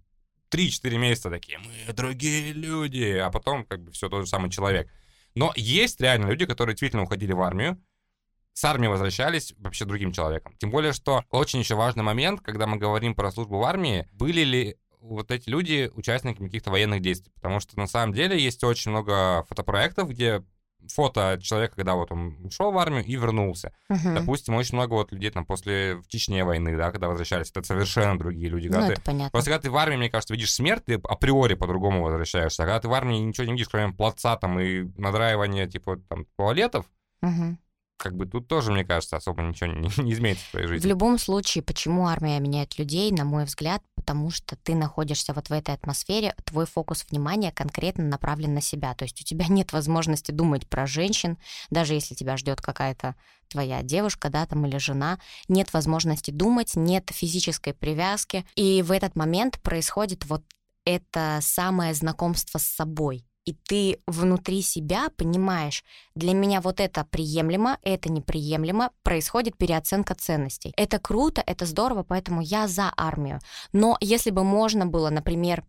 [0.51, 4.89] 3-4 месяца такие, мы другие люди, а потом как бы все тот же самый человек.
[5.35, 7.83] Но есть реально люди, которые действительно уходили в армию,
[8.53, 10.55] с армии возвращались вообще другим человеком.
[10.59, 14.43] Тем более, что очень еще важный момент, когда мы говорим про службу в армии, были
[14.43, 17.33] ли вот эти люди участниками каких-то военных действий.
[17.35, 20.45] Потому что на самом деле есть очень много фотопроектов, где
[20.93, 23.73] фото человека, когда вот он ушел в армию и вернулся.
[23.89, 24.15] Мгм.
[24.15, 28.19] Допустим, очень много вот людей там после в Чечне войны, да, когда возвращались, это совершенно
[28.19, 28.67] другие люди.
[28.69, 29.31] Ну, Когда ты- это понятно.
[29.31, 32.63] Просто когда ты в армии, мне кажется, видишь смерть, ты априори по-другому возвращаешься.
[32.63, 36.27] А когда ты в армии ничего не видишь, кроме плаца там и надраивания, типа, там,
[36.37, 36.87] туалетов,
[37.23, 37.59] Мгм.
[37.97, 40.89] Как бы тут тоже, мне кажется, особо ничего не, не изменится в твоей В жизни.
[40.89, 45.53] любом случае, почему армия меняет людей, на мой взгляд, потому что ты находишься вот в
[45.53, 48.95] этой атмосфере, твой фокус внимания конкретно направлен на себя.
[48.95, 51.39] То есть у тебя нет возможности думать про женщин,
[51.71, 53.15] даже если тебя ждет какая-то
[53.49, 58.45] твоя девушка, да, там или жена, нет возможности думать, нет физической привязки.
[58.57, 60.43] И в этот момент происходит вот
[60.85, 63.25] это самое знакомство с собой.
[63.45, 70.73] И ты внутри себя понимаешь, для меня вот это приемлемо, это неприемлемо, происходит переоценка ценностей.
[70.77, 73.41] Это круто, это здорово, поэтому я за армию.
[73.73, 75.65] Но если бы можно было, например,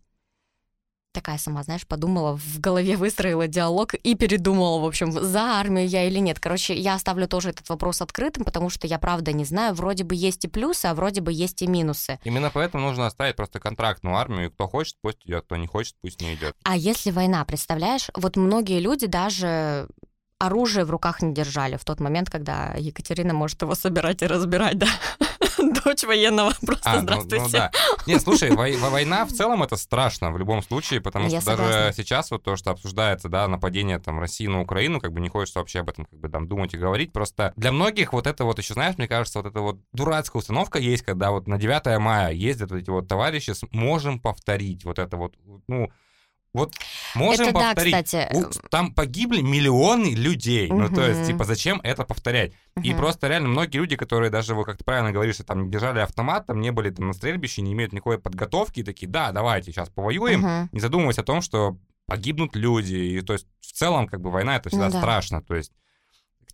[1.16, 6.06] такая сама, знаешь, подумала, в голове выстроила диалог и передумала, в общем, за армию я
[6.06, 6.38] или нет.
[6.38, 10.14] Короче, я оставлю тоже этот вопрос открытым, потому что я правда не знаю, вроде бы
[10.14, 12.18] есть и плюсы, а вроде бы есть и минусы.
[12.24, 14.50] Именно поэтому нужно оставить просто контрактную армию.
[14.50, 16.54] Кто хочет, пусть идет, кто не хочет, пусть не идет.
[16.64, 19.88] А если война, представляешь, вот многие люди даже
[20.38, 24.78] оружие в руках не держали в тот момент, когда Екатерина может его собирать и разбирать,
[24.78, 24.88] да?
[25.84, 27.42] Дочь военного, просто А, ну, здравствуйте.
[27.44, 27.70] ну да.
[28.06, 31.50] Не, слушай, вой- во- война в целом это страшно в любом случае, потому Я что
[31.56, 31.92] даже согласна.
[32.02, 35.58] сейчас вот то, что обсуждается, да, нападение там России на Украину, как бы не хочется
[35.58, 37.12] вообще об этом как бы там думать и говорить.
[37.12, 40.78] Просто для многих вот это вот еще, знаешь, мне кажется, вот эта вот дурацкая установка
[40.78, 44.84] есть, когда вот на 9 мая ездят вот эти вот товарищи с «можем повторить».
[44.84, 45.34] Вот это вот,
[45.68, 45.90] ну,
[46.56, 46.74] Вот
[47.14, 47.94] можем Это да, повторить.
[48.06, 48.28] кстати.
[48.34, 50.70] У- там погибли миллионы людей.
[50.70, 52.52] Ну, то есть, типа, зачем это повторять?
[52.82, 52.98] И Мгм.
[52.98, 56.46] просто реально многие люди, которые даже, вот как ты правильно говоришь, что там держали автомат,
[56.46, 59.88] там не были там на стрельбище, не имеют никакой подготовки, и такие, да, давайте сейчас
[59.90, 60.68] повоюем, Мгм.
[60.72, 62.94] не задумываясь о том, что погибнут люди.
[62.94, 64.98] И то есть в целом как бы война это всегда Ну да.
[65.00, 65.42] страшно.
[65.42, 65.72] То есть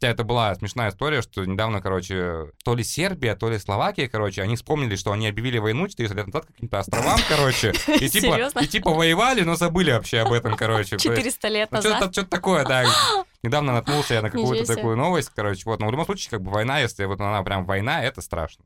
[0.03, 4.43] Хотя это была смешная история, что недавно, короче, то ли Сербия, то ли Словакия, короче,
[4.43, 8.67] они вспомнили, что они объявили войну 400 лет назад каким-то островам, короче, и типа, и
[8.67, 10.97] типа воевали, но забыли вообще об этом, короче.
[10.97, 12.13] То есть, 400 лет ну, назад.
[12.13, 12.85] что-то такое, да.
[13.43, 15.81] Недавно наткнулся я на какую-то такую новость, короче, вот.
[15.81, 18.65] Но в любом случае, как бы война, если вот она прям война, это страшно.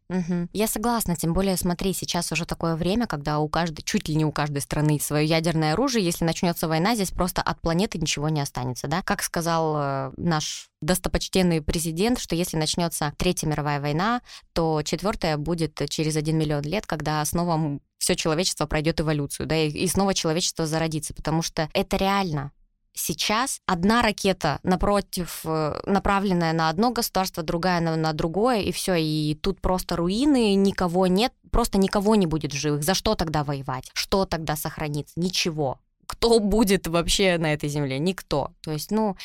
[0.53, 4.25] Я согласна, тем более, смотри, сейчас уже такое время, когда у каждой, чуть ли не
[4.25, 8.41] у каждой страны свое ядерное оружие, если начнется война, здесь просто от планеты ничего не
[8.41, 9.03] останется, да?
[9.03, 14.21] Как сказал э, наш достопочтенный президент, что если начнется Третья мировая война,
[14.53, 19.69] то четвертая будет через один миллион лет, когда снова все человечество пройдет эволюцию, да, и,
[19.69, 22.53] и снова человечество зародится, потому что это реально.
[22.99, 28.95] Сейчас одна ракета напротив, э, направленная на одно государство, другая на, на другое, и все,
[28.95, 32.83] и тут просто руины, никого нет, просто никого не будет в живых.
[32.83, 33.91] За что тогда воевать?
[33.93, 35.13] Что тогда сохранится?
[35.21, 35.79] Ничего.
[36.07, 37.99] Кто будет вообще на этой земле?
[37.99, 38.53] Никто.
[38.63, 39.17] То есть, ну,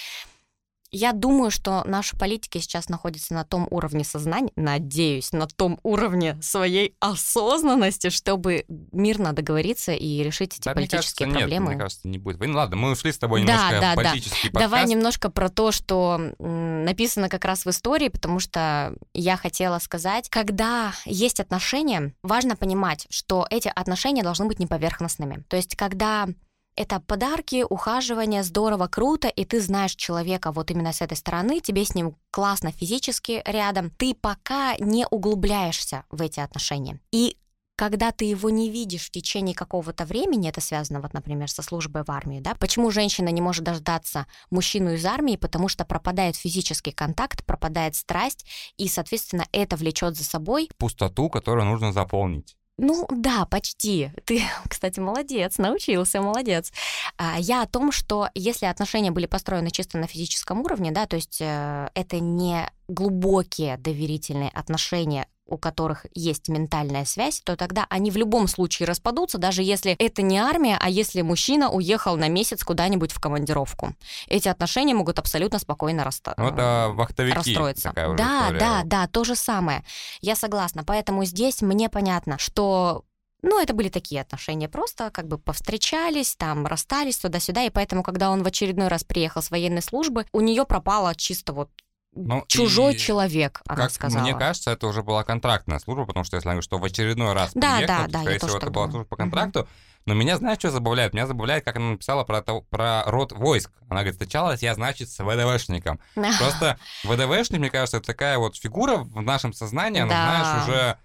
[0.92, 6.38] я думаю, что наши политики сейчас находятся на том уровне сознания, надеюсь, на том уровне
[6.42, 11.66] своей осознанности, чтобы мирно договориться и решить эти Да, мне политические кажется, проблемы.
[11.68, 12.56] Нет, мне кажется, не будет войны.
[12.56, 13.96] Ладно, мы ушли с тобой Да, немножко да, в да.
[13.96, 14.72] политический подкаст.
[14.72, 20.30] Давай немножко про то, что написано как раз в истории, потому что я хотела сказать,
[20.30, 25.46] когда есть отношения, важно понимать, что эти отношения должны быть не поверхностными.
[25.48, 26.28] То есть, когда
[26.76, 31.86] это подарки, ухаживание, здорово, круто, и ты знаешь человека вот именно с этой стороны, тебе
[31.86, 37.00] с ним классно физически рядом, ты пока не углубляешься в эти отношения.
[37.12, 37.38] И
[37.82, 42.04] когда ты его не видишь в течение какого-то времени, это связано, вот, например, со службой
[42.04, 46.92] в армии, да, почему женщина не может дождаться мужчину из армии, потому что пропадает физический
[46.92, 48.46] контакт, пропадает страсть,
[48.78, 52.56] и, соответственно, это влечет за собой Пустоту, которую нужно заполнить.
[52.78, 54.12] Ну да, почти.
[54.26, 56.72] Ты, кстати, молодец, научился, молодец.
[57.18, 61.16] А, Я о том, что если отношения были построены чисто на физическом уровне, да, то
[61.16, 68.10] есть э, это не глубокие доверительные отношения, у которых есть ментальная связь, то тогда они
[68.12, 72.64] в любом случае распадутся, даже если это не армия, а если мужчина уехал на месяц
[72.64, 73.96] куда-нибудь в командировку.
[74.28, 77.36] Эти отношения могут абсолютно спокойно расстаться Ну, это вахтовики.
[77.36, 77.90] расстроиться.
[77.90, 78.60] Такая да, история.
[78.60, 79.84] да, да, то же самое.
[80.22, 80.84] Я согласна.
[80.84, 83.04] Поэтому здесь мне понятно, что
[83.44, 88.30] ну, это были такие отношения, просто как бы повстречались, там, расстались туда-сюда, и поэтому, когда
[88.30, 91.70] он в очередной раз приехал с военной службы, у нее пропало чисто вот
[92.14, 94.22] Ну, чужой и человек, она Как сказала.
[94.22, 97.34] мне кажется, это уже была контрактная служба, потому что если я говорю, что в очередной
[97.34, 99.68] раз Да, приехал, да, то, да, скорее всего, это была служба по контракту.
[100.06, 101.14] Но меня, знаешь, что забавляет?
[101.14, 103.72] Меня забавляет, как она написала про, то- про род войск.
[103.88, 106.00] Она говорит, встречалась я, значит, с ВДВшником.
[106.16, 110.26] Просто ВДВшник, мне кажется, это такая вот фигура в нашем сознании, она, Да.
[110.26, 110.98] знаешь, уже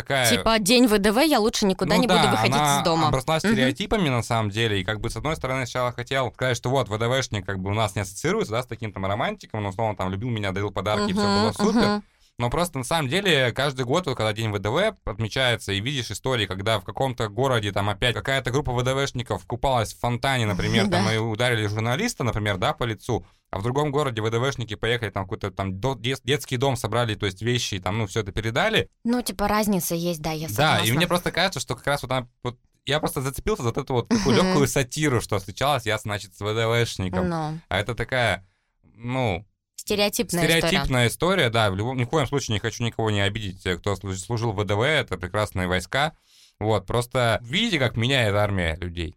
[0.00, 0.30] такая...
[0.30, 3.08] Типа день ВДВ, я лучше никуда Ну не да, буду выходить она из дома.
[3.08, 6.70] обросла стереотипами на самом деле, и как бы с одной стороны сначала хотел сказать, что
[6.70, 9.96] вот ВДВшник как бы у нас не ассоциируется, да, с таким там романтиком, он условно
[9.96, 12.02] там любил меня, дарил подарки, все было супер.
[12.38, 16.46] Но просто на самом деле каждый год, вот, когда День ВДВ отмечается, и видишь истории,
[16.46, 21.14] когда в каком-то городе там опять какая-то группа ВДВшников купалась в фонтане, например, там Да.
[21.14, 25.50] и ударили журналиста, например, да, по лицу, а в другом городе ВДВшники поехали там какой-то
[25.50, 28.88] там детский дом собрали, то есть вещи, там, ну, все это передали.
[29.02, 30.84] Ну, типа, разница есть, да, я Да, согласна.
[30.86, 33.92] и мне просто кажется, что как раз вот она вот я просто зацепился за эту
[33.92, 37.28] вот такую легкую сатиру, что встречалась я, значит, с ВДВшником.
[37.28, 38.46] Ну, А это такая,
[38.94, 39.44] ну,
[39.88, 40.60] стереотипная история.
[40.60, 41.70] Стереотипная история, да.
[41.70, 44.62] В любом, ни в коем случае не хочу никого не обидеть, э, кто служил в
[44.62, 46.12] ВДВ, это прекрасные войска.
[46.58, 49.16] Вот, просто видите, как меняет армия людей.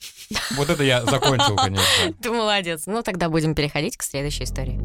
[0.56, 2.12] Вот это я закончил, конечно.
[2.22, 2.84] Ты молодец.
[2.86, 4.80] Ну, тогда будем переходить к следующей истории.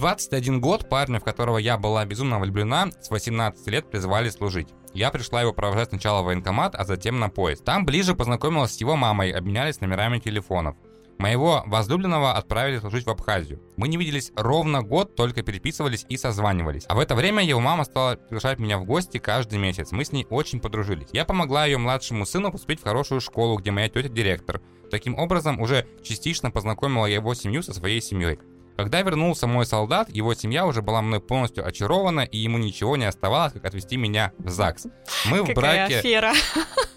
[0.00, 4.68] В 21 год парня, в которого я была безумно влюблена, с 18 лет призвали служить.
[4.94, 7.66] Я пришла его провожать сначала в военкомат, а затем на поезд.
[7.66, 10.74] Там ближе познакомилась с его мамой, обменялись номерами телефонов.
[11.18, 13.60] Моего возлюбленного отправили служить в Абхазию.
[13.76, 16.86] Мы не виделись ровно год, только переписывались и созванивались.
[16.88, 19.92] А в это время его мама стала приглашать меня в гости каждый месяц.
[19.92, 21.08] Мы с ней очень подружились.
[21.12, 24.62] Я помогла ее младшему сыну поступить в хорошую школу, где моя тетя директор.
[24.90, 28.38] Таким образом, уже частично познакомила его семью со своей семьей.
[28.80, 33.04] Когда вернулся мой солдат, его семья уже была мной полностью очарована, и ему ничего не
[33.04, 34.86] оставалось, как отвезти меня в ЗАГС.
[35.26, 35.54] Мы в Какая
[35.86, 35.98] браке...
[35.98, 36.32] афера.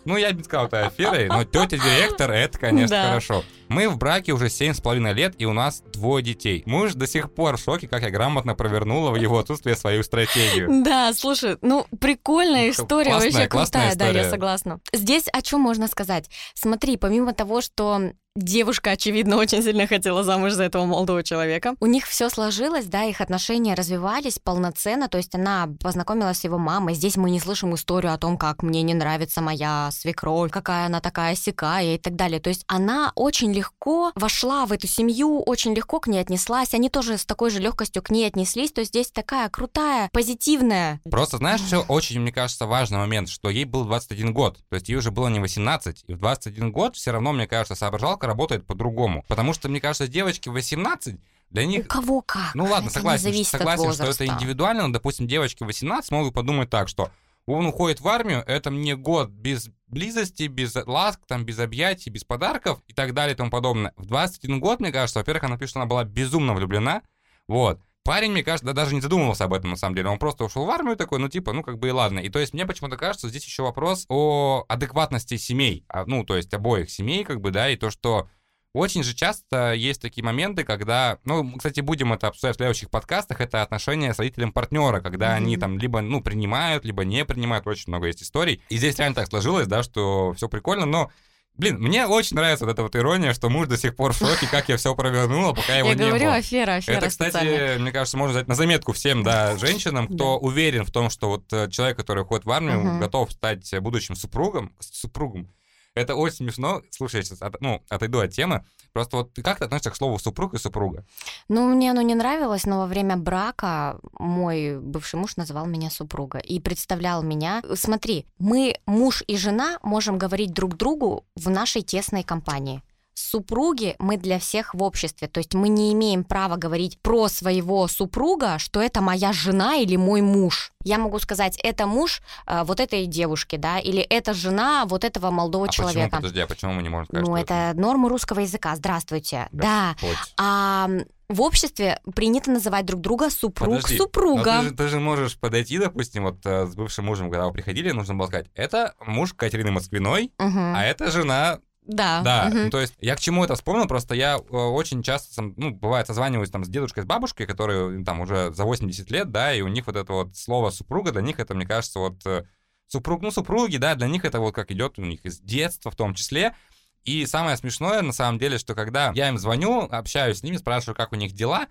[0.06, 3.08] Ну, я бы сказал, это аферой, но тетя директор, это, конечно, Да.
[3.10, 3.44] хорошо.
[3.70, 6.64] Мы в браке уже семь с половиной лет, и у нас двое детей.
[6.66, 10.70] Муж до сих пор в шоке, как я грамотно провернула в его отсутствие свою стратегию.
[10.84, 14.30] Да, слушай, ну прикольная история, Классная, вообще классная крутая, да, я история.
[14.30, 14.80] согласна.
[14.92, 16.30] Здесь о чем можно сказать?
[16.54, 21.76] Смотри, помимо того, что девушка, очевидно, очень сильно хотела замуж за этого молодого человека.
[21.80, 26.58] У них все сложилось, да, их отношения развивались полноценно, то есть она познакомилась с его
[26.58, 26.96] мамой.
[26.96, 31.00] Здесь мы не слышим историю о том, как мне не нравится моя свекровь, какая она
[31.00, 32.40] такая сякая и так далее.
[32.40, 36.74] То есть она очень легко вошла в эту семью, очень легко к ней отнеслась.
[36.74, 38.72] Они тоже с такой же легкостью к ней отнеслись.
[38.72, 41.00] То есть здесь такая крутая, позитивная.
[41.10, 44.60] Просто, знаешь, еще очень, мне кажется, важный момент, что ей был 21 год.
[44.70, 46.04] То есть ей уже было не 18.
[46.08, 49.24] И в 21 год все равно, мне кажется, соображалка работает по-другому.
[49.28, 51.16] Потому что, мне кажется, девочки в 18,
[51.54, 51.88] для У них...
[51.88, 52.56] кого как?
[52.56, 56.90] Ну ладно, Это согласен, согласен, что это индивидуально, но, допустим, девочки 18 могут подумать так,
[56.90, 57.12] что
[57.46, 62.24] он уходит в армию, это мне год без близости, без ласк, там, без объятий, без
[62.24, 63.94] подарков и так далее и тому подобное.
[63.96, 67.02] В 21 год, мне кажется, во-первых, она пишет, что она была безумно влюблена,
[67.48, 67.80] вот.
[68.04, 70.10] Парень, мне кажется, да, даже не задумывался об этом на самом деле.
[70.10, 72.20] Он просто ушел в армию такой, ну типа, ну как бы и ладно.
[72.20, 75.86] И то есть мне почему-то кажется, здесь еще вопрос о адекватности семей.
[75.88, 78.28] А, Ну, то есть обоих семей, как бы, да, и то, что
[78.74, 82.90] очень же часто есть такие моменты, когда, ну, мы, кстати, будем это обсуждать в следующих
[82.90, 85.36] подкастах, это отношения с родителем партнера, когда Мгм.
[85.38, 88.62] они там либо, ну, принимают, либо не принимают, очень много есть историй.
[88.70, 91.12] И здесь реально так сложилось, да, что все прикольно, но
[91.56, 94.48] Блин, мне очень нравится вот эта вот ирония, что муж до сих пор в шоке,
[94.50, 96.36] как я все провернула, пока его Я не говорю, было.
[96.38, 100.84] афера, афера Это, кстати, мне кажется, можно взять на заметку всем, да, женщинам, кто уверен
[100.84, 103.00] в том, что вот э, человек, который уходит в армию, Мгм.
[103.00, 105.48] готов стать будущим супругом, супругом.
[105.96, 106.82] Это очень смешно.
[106.90, 108.66] Слушай, я сейчас от- ну, отойду от темы.
[108.94, 111.06] Просто вот как ты относишься к слову супруг и супруга?
[111.50, 116.38] Ну, мне оно не нравилось, но во время брака мой бывший муж называл меня супруга
[116.40, 117.64] и представлял меня.
[117.76, 122.82] Смотри, мы, муж и жена, можем говорить друг другу в нашей тесной компании.
[123.14, 127.88] Супруги мы для всех в обществе, то есть мы не имеем права говорить про своего
[127.88, 130.72] супруга, что это моя жена или мой муж.
[130.84, 135.32] Я могу сказать, это муж э, вот этой девушки, да, или это жена вот этого
[135.32, 136.16] молодого а почему, человека.
[136.18, 138.76] подожди, а почему мы не можем сказать, ну, что это нормы русского языка.
[138.76, 139.48] Здравствуйте.
[139.52, 139.94] Да.
[139.94, 140.34] Господь.
[140.40, 140.90] А
[141.30, 144.60] в обществе принято называть друг друга супруг Подожди, супруга.
[144.60, 147.92] ты, же, ты же можешь подойти, допустим, вот э, с бывшим мужем, когда вы приходили,
[147.92, 150.76] нужно было сказать, это муж Катерины Москвиной, Мгм.
[150.76, 152.22] а это жена Да.
[152.22, 155.72] Да, ну, то есть я к чему это вспомнил, просто я э, очень часто, ну,
[155.72, 159.54] бывает, созваниваюсь там с дедушкой, с бабушкой, которые э, там уже за 80 лет, да,
[159.54, 162.46] и у них вот это вот слово супруга, для них это, мне кажется, вот э,
[162.88, 165.96] супруг, ну, супруги, да, для них это вот как идет у них из детства в
[165.96, 166.56] том числе.
[167.04, 170.96] И самое смешное, на самом деле, что когда я им звоню, общаюсь с ними, спрашиваю,
[170.96, 171.68] как у них дела,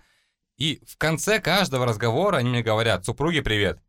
[0.57, 3.79] и в конце каждого разговора они мне говорят, супруги, привет.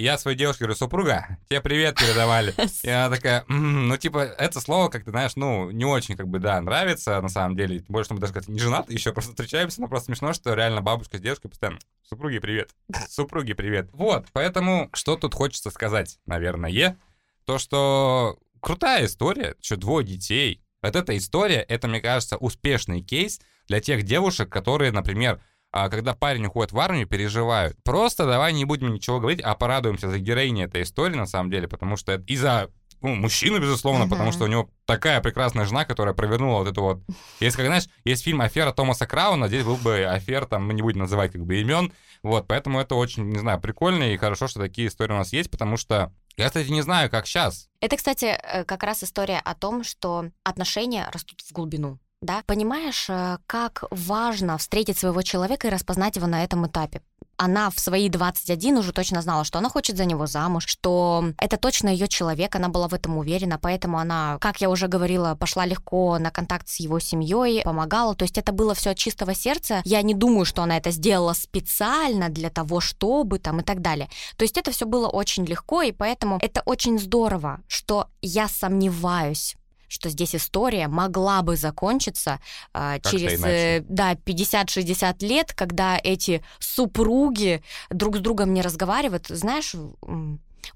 [0.00, 2.54] Я своей девушке говорю, супруга, тебе привет передавали.
[2.82, 6.26] И она такая, «М, ну, типа, это слово, как ты знаешь, ну, не очень, как
[6.26, 7.84] бы, да, нравится, на самом деле.
[7.86, 10.80] Более, что мы даже как не женаты, еще просто встречаемся, но просто смешно, что реально
[10.80, 12.70] бабушка с дедушкой постоянно, супруги, привет,
[13.10, 13.90] супруги, привет.
[13.92, 16.96] Вот, поэтому, что тут хочется сказать, наверное,
[17.44, 20.62] то, что крутая история, что двое детей.
[20.80, 26.46] Вот эта история, это, мне кажется, успешный кейс для тех девушек, которые, например, когда парень
[26.46, 27.76] уходит в армию, переживают.
[27.84, 31.68] Просто давай не будем ничего говорить, а порадуемся за героиней этой истории, на самом деле,
[31.68, 32.70] потому что это и за
[33.02, 34.10] ну, мужчину, безусловно, Мгм.
[34.10, 37.02] потому что у него такая прекрасная жена, которая провернула вот эту вот...
[37.40, 40.82] Если, как знаешь, есть фильм «Афера» Томаса Крауна, здесь был бы афер, там, мы не
[40.82, 44.60] будем называть как бы имен, вот, поэтому это очень, не знаю, прикольно и хорошо, что
[44.60, 47.68] такие истории у нас есть, потому что я, кстати, не знаю, как сейчас.
[47.80, 51.98] Это, кстати, э, как раз история о том, что отношения растут в глубину.
[52.22, 52.42] Да?
[52.46, 57.00] Понимаешь, э, как важно встретить своего человека и распознать его на этом этапе.
[57.38, 61.56] Она в свои 21 уже точно знала, что она хочет за него замуж, что это
[61.56, 65.64] точно ее человек, она была в этом уверена, поэтому она, как я уже говорила, пошла
[65.64, 68.14] легко на контакт с его семьей, помогала.
[68.14, 69.80] То есть это было все от чистого сердца.
[69.86, 74.10] Я не думаю, что она это сделала специально для того, чтобы там и так далее.
[74.36, 79.56] То есть это все было очень легко, и поэтому это очень здорово, что я сомневаюсь
[79.90, 82.38] что здесь история могла бы закончиться
[82.72, 89.26] Как-то через э, да, 50-60 лет, когда эти супруги друг с другом не разговаривают.
[89.28, 89.74] Знаешь,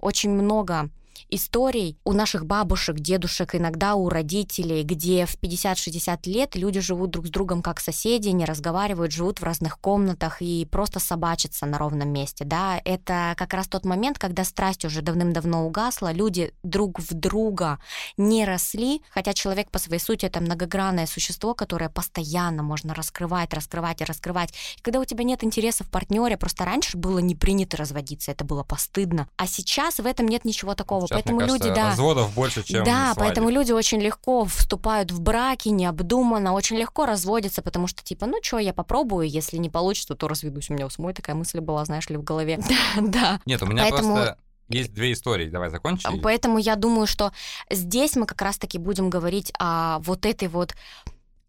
[0.00, 0.90] очень много
[1.28, 7.26] историй у наших бабушек, дедушек, иногда у родителей, где в 50-60 лет люди живут друг
[7.26, 12.10] с другом как соседи, не разговаривают, живут в разных комнатах и просто собачатся на ровном
[12.10, 17.14] месте, да, это как раз тот момент, когда страсть уже давным-давно угасла, люди друг в
[17.14, 17.78] друга
[18.16, 24.00] не росли, хотя человек по своей сути это многогранное существо, которое постоянно можно раскрывать, раскрывать
[24.00, 24.52] и раскрывать.
[24.76, 28.44] И когда у тебя нет интереса в партнере, просто раньше было не принято разводиться, это
[28.44, 31.03] было постыдно, а сейчас в этом нет ничего такого.
[31.06, 31.88] Сейчас, поэтому мне кажется, люди, да.
[31.90, 33.18] разводов больше, чем Да, свадеб.
[33.18, 38.38] поэтому люди очень легко вступают в браки, необдуманно, очень легко разводятся, потому что типа, ну
[38.42, 40.70] что, я попробую, если не получится, то разведусь.
[40.70, 42.58] У меня у самой такая мысль была, знаешь ли, в голове.
[43.00, 43.40] Да.
[43.46, 44.38] Нет, у меня Поэтому- просто
[44.68, 45.48] есть две истории.
[45.50, 46.20] Давай закончим.
[46.22, 47.32] Поэтому я думаю, что
[47.70, 50.74] здесь мы как раз-таки будем говорить о вот этой вот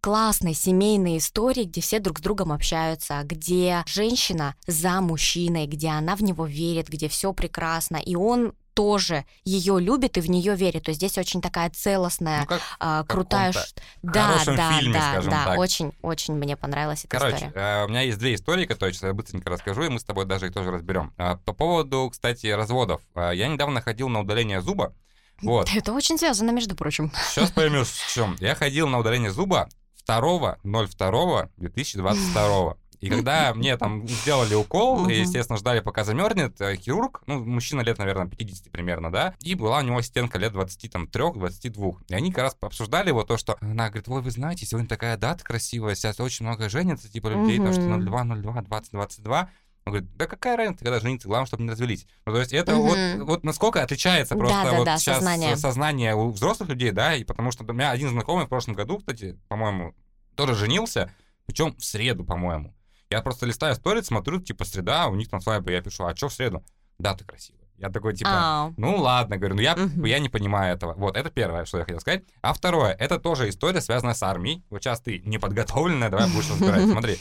[0.02, 6.16] классной семейной истории, где все друг с другом общаются, где женщина за мужчиной, где она
[6.16, 10.84] в него верит, где все прекрасно, и он тоже ее любит и в нее верит.
[10.84, 13.52] То есть здесь очень такая целостная, Ну, как а, крутая...
[13.52, 13.66] ш-
[14.04, 15.58] Да, да, фильме, да, да, так.
[15.58, 17.54] очень, очень мне понравилась эта Короче, история.
[17.56, 20.26] э, у меня есть две истории, которые сейчас я быстренько расскажу, и мы с тобой
[20.26, 21.14] даже их тоже разберем.
[21.18, 23.02] А, По поводу, кстати, разводов.
[23.16, 24.94] А, Я недавно ходил на удаление зуба.
[25.42, 25.70] Вот.
[25.76, 27.12] Это очень связано, между прочим.
[27.32, 28.36] Сейчас поймешь, в чем.
[28.40, 29.68] Я ходил на удаление зуба
[30.08, 32.78] 2.02.2022.
[33.06, 37.82] И когда мне там сделали укол, и, естественно, ждали, пока замерзнет, э, хирург, ну, мужчина
[37.82, 41.98] лет, наверное, 50 примерно, да, и была у него ассистентка лет 23-22.
[42.08, 45.18] И они как раз обсуждали вот то, что она говорит, ой, вы знаете, сегодня такая
[45.18, 48.06] дата красивая, сейчас очень много женится, типа, людей, там, что Мгм.
[48.06, 49.50] 02, 02, 20, 22.
[49.86, 52.08] Он говорит, да какая разница, когда жениться, главное, чтобы не развелись.
[52.26, 52.82] Ну, то есть это Мгм.
[53.20, 55.58] вот, вот насколько отличается просто Да-да-да, вот сейчас сознание.
[55.58, 58.98] сознание у взрослых людей, да, и потому что у меня один знакомый в прошлом году,
[58.98, 59.94] кстати, по-моему,
[60.34, 61.12] тоже женился,
[61.46, 62.74] причем в среду, по-моему.
[63.10, 66.30] Я просто листаю сторис, смотрю, типа, среда, у них там свадьба, я пишу, а что
[66.30, 66.64] в среду?
[66.98, 67.62] Дата красивая.
[67.78, 70.06] Я такой, типа, А, ну ладно, говорю, ну я, Мгм.
[70.06, 70.94] я не понимаю этого.
[70.94, 72.24] Вот, это первое, что я хотел сказать.
[72.42, 74.64] А второе, это тоже история, связанная с армией.
[74.70, 76.90] Вот сейчас ты неподготовленная, давай будешь разбирать.
[76.90, 77.20] Смотри.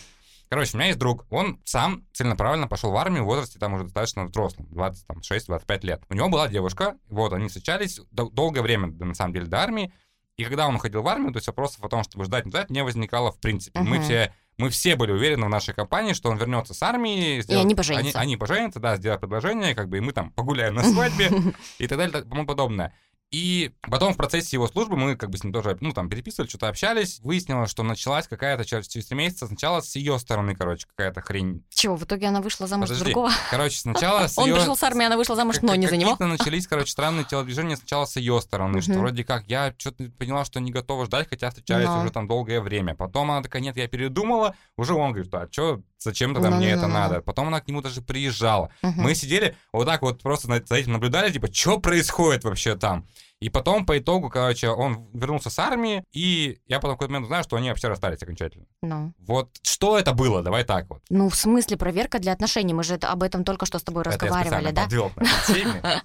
[0.50, 3.84] Короче, у меня есть друг, он сам целенаправленно пошел в армию в возрасте там уже
[3.84, 6.02] достаточно взрослым, 26-25 лет.
[6.08, 9.58] У него была девушка, вот, они встречались дол- долгое время, да, на самом деле, до
[9.60, 9.92] армии,
[10.36, 12.70] и когда он уходил в армию, то есть вопросов о том, чтобы ждать, не ждать,
[12.70, 13.80] не возникало в принципе.
[13.80, 14.02] Мы Мгм.
[14.02, 17.40] все мы все были уверены в нашей компании, что он вернется с армии.
[17.40, 18.18] сделает- они поженятся.
[18.20, 21.30] Они, они поженятся, да, сделают предложение, как бы, и мы там погуляем на свадьбе
[21.78, 22.94] и так далее, и тому подобное.
[23.30, 26.48] И потом в процессе его службы мы как бы с ним тоже, ну, там, переписывали,
[26.48, 27.18] что-то общались.
[27.20, 31.64] Выяснилось, что началась какая-то через, через три месяца, сначала с ее стороны, короче, какая-то хрень.
[31.70, 33.12] Чего, в итоге она вышла замуж за Подожди.
[33.12, 33.32] другого?
[33.50, 34.54] Короче, сначала с Он ее...
[34.54, 36.12] пришел с армии, она вышла замуж, но не за него.
[36.12, 40.44] Какие-то начались, короче, странные телодвижения сначала с ее стороны, что вроде как я что-то поняла,
[40.44, 42.94] что не готова ждать, хотя встречались уже там долгое время.
[42.94, 44.54] Потом она такая, нет, я передумала.
[44.76, 47.20] Уже он говорит, а что, зачем тогда мне это надо?
[47.20, 48.70] Потом она к нему даже приезжала.
[48.82, 53.06] Мы сидели вот так вот просто за этим наблюдали, типа, что происходит вообще там?
[53.40, 57.24] И потом, по итогу, короче, он вернулся с армии, и я потом в какой-то момент
[57.26, 58.64] узнаю, что они вообще расстались окончательно.
[58.80, 59.12] Ну.
[59.18, 60.42] Вот что это было?
[60.42, 61.02] Давай так вот.
[61.10, 62.72] Ну, в смысле проверка для отношений?
[62.72, 64.84] Мы же это- об этом только что с тобой Это я разговаривали, да?
[64.84, 65.82] к этой теме.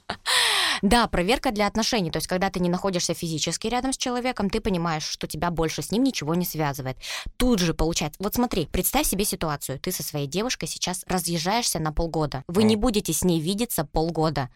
[0.81, 2.11] Да, проверка для отношений.
[2.11, 5.81] То есть, когда ты не находишься физически рядом с человеком, ты понимаешь, что тебя больше
[5.81, 6.97] с ним ничего не связывает.
[7.37, 8.21] Тут же получается.
[8.21, 9.79] Вот смотри, представь себе ситуацию.
[9.79, 12.43] Ты со своей девушкой сейчас разъезжаешься на полгода.
[12.47, 14.49] Вы не будете с ней видеться полгода.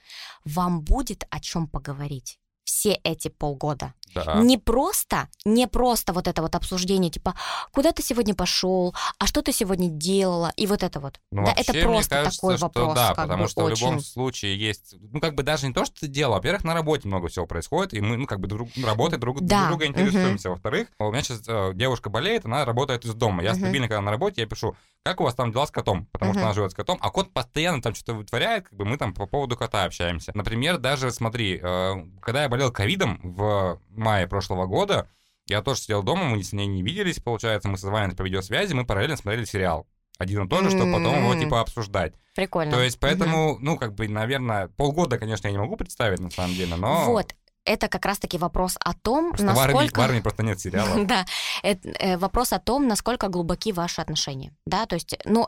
[0.45, 3.93] Вам будет о чем поговорить все эти полгода.
[4.13, 4.35] Да.
[4.35, 7.35] Не просто, не просто вот это вот обсуждение, типа,
[7.71, 11.19] куда ты сегодня пошел, а что ты сегодня делала, и вот это вот.
[11.31, 12.95] Ну, да, это просто кажется, такой что вопрос.
[12.95, 14.05] Да, потому бы что в любом очень.
[14.05, 17.27] случае есть, ну, как бы даже не то, что ты делал, во-первых, на работе много
[17.27, 20.49] всего происходит, и мы, ну, как бы друг, работой друг, друг Да, друга интересуемся.
[20.49, 23.43] Во-вторых, у меня сейчас э, девушка болеет, она работает из дома.
[23.43, 23.59] Я Мгм.
[23.59, 26.05] стабильно, когда на работе, я пишу, как у вас там дела с котом?
[26.11, 26.45] Потому что Мгм.
[26.47, 29.25] она живет с котом, а кот постоянно там что-то вытворяет, как бы мы там по
[29.25, 30.31] поводу кота общаемся.
[30.33, 35.07] Например, даже, смотри, э, когда я болел ковидом в мае прошлого года,
[35.47, 38.85] я тоже сидел дома, мы с ней не виделись, получается, мы созванивались по видеосвязи, мы
[38.85, 39.87] параллельно смотрели сериал.
[40.19, 42.13] Один и тот же, чтобы потом его, типа, обсуждать.
[42.35, 42.71] Прикольно.
[42.71, 46.53] То есть, поэтому, ну, как бы, наверное, полгода, конечно, я не могу представить, на самом
[46.55, 47.05] деле, но...
[47.05, 47.35] Вот.
[47.65, 49.99] Это как раз-таки вопрос о том, Просто в, армии, насколько...
[49.99, 51.05] в армии просто нет сериала.
[51.05, 51.25] Да,
[51.61, 54.53] это, э, вопрос о том, насколько глубоки ваши отношения.
[54.65, 55.47] Да, то есть, ну,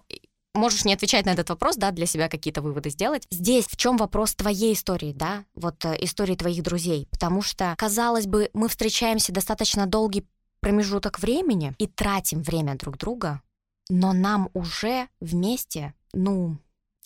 [0.56, 3.28] можешь не отвечать на этот вопрос, да, для себя какие-то выводы сделать.
[3.30, 8.28] Здесь в чем вопрос твоей истории, да, вот э, истории твоих друзей, потому что, казалось
[8.28, 10.26] бы, мы встречаемся достаточно долгий
[10.60, 13.42] промежуток времени и тратим время друг друга,
[13.90, 16.58] но нам уже вместе, ну,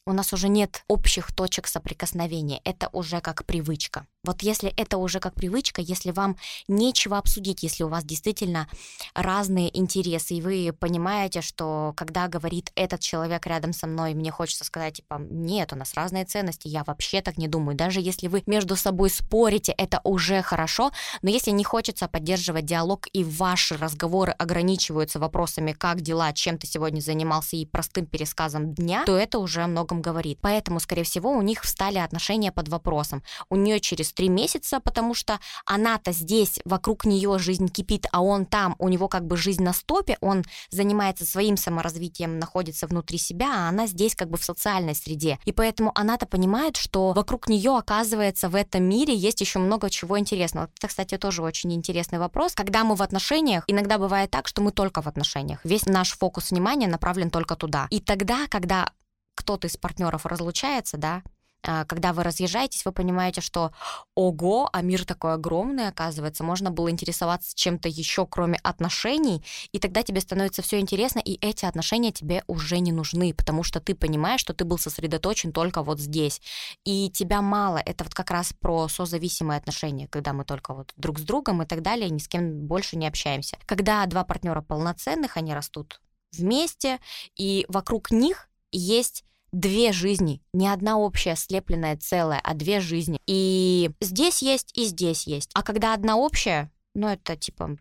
[0.10, 2.62] у нас уже нет общих точек соприкосновения.
[2.64, 4.07] Это уже как привычка.
[4.26, 6.36] Вот если это уже как привычка, если вам
[6.68, 8.68] нечего обсудить, если у вас действительно
[9.14, 14.66] разные интересы, и вы понимаете, что когда говорит этот человек рядом со мной, мне хочется
[14.66, 17.78] сказать, типа, нет, у нас разные ценности, я вообще так не думаю.
[17.78, 20.91] Даже если вы между собой спорите, это уже хорошо,
[21.22, 26.68] но если не хочется поддерживать диалог, и ваши разговоры ограничиваются вопросами, как дела, чем ты
[26.68, 30.39] сегодня занимался, и простым пересказом дня, то это уже многом вам говорит.
[30.41, 33.22] Поэтому, скорее всего, у них встали отношения под вопросом.
[33.50, 38.45] У нее через три месяца, потому что она-то здесь, вокруг нее жизнь кипит, а он
[38.45, 43.66] там, у него как бы жизнь на стопе, он занимается своим саморазвитием, находится внутри себя,
[43.66, 45.38] а она здесь как бы в социальной среде.
[45.45, 50.18] И поэтому она-то понимает, что вокруг нее, оказывается, в этом мире есть еще много чего
[50.18, 50.70] интересного.
[50.78, 52.54] Это, кстати, тоже очень интересный вопрос.
[52.54, 55.60] Когда мы в отношениях, иногда бывает так, что мы только в отношениях.
[55.64, 57.88] Весь наш фокус внимания направлен только туда.
[57.89, 58.91] И тогда, когда
[59.40, 61.24] кто-то из партнеров разлучается, да,
[61.62, 63.72] а, когда вы разъезжаетесь, вы понимаете, что
[64.16, 70.04] ого, а мир такой огромный, оказывается, можно было интересоваться чем-то еще, кроме отношений, и тогда
[70.04, 74.42] тебе становится все интересно, и эти отношения тебе уже не нужны, потому что ты понимаешь,
[74.42, 76.42] что ты был сосредоточен только вот здесь,
[76.86, 77.78] и тебя мало.
[77.78, 81.66] Это вот как раз про созависимые отношения, когда мы только вот друг с другом и
[81.66, 83.58] так далее, ни с кем больше не общаемся.
[83.66, 87.00] Когда два партнера полноценных, они растут вместе,
[87.36, 93.20] и вокруг них есть две жизни, не одна общая слепленная целая, а две жизни.
[93.26, 95.50] И здесь есть, и здесь есть.
[95.54, 97.78] А когда одна общая, ну это типа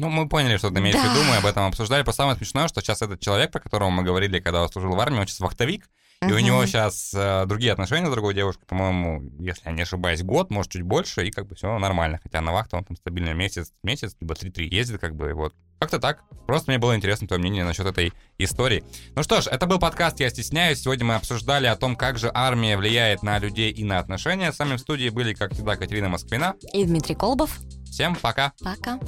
[0.00, 1.02] ну, мы поняли, что ты имеешь да.
[1.02, 2.02] в виду, мы об этом обсуждали.
[2.04, 4.98] По самое смешное, что сейчас этот человек, про которого мы говорили, когда он служил в
[4.98, 5.90] армии, он сейчас вахтовик,
[6.28, 10.22] и у него сейчас э, другие отношения с другой девушкой, по-моему, если я не ошибаюсь,
[10.22, 12.20] год, может, чуть больше, и как бы все нормально.
[12.22, 15.54] Хотя на вахту он там стабильно месяц, месяц, либо 3-3 ездит, как бы, вот.
[15.78, 16.22] Как-то так.
[16.46, 18.84] Просто мне было интересно твое мнение насчет этой истории.
[19.16, 20.82] Ну что ж, это был подкаст «Я стесняюсь».
[20.82, 24.52] Сегодня мы обсуждали о том, как же армия влияет на людей и на отношения.
[24.52, 27.58] С вами в студии были, как всегда, Катерина Москвина и Дмитрий Колбов.
[27.86, 28.52] Всем пока.
[28.62, 29.00] Пока.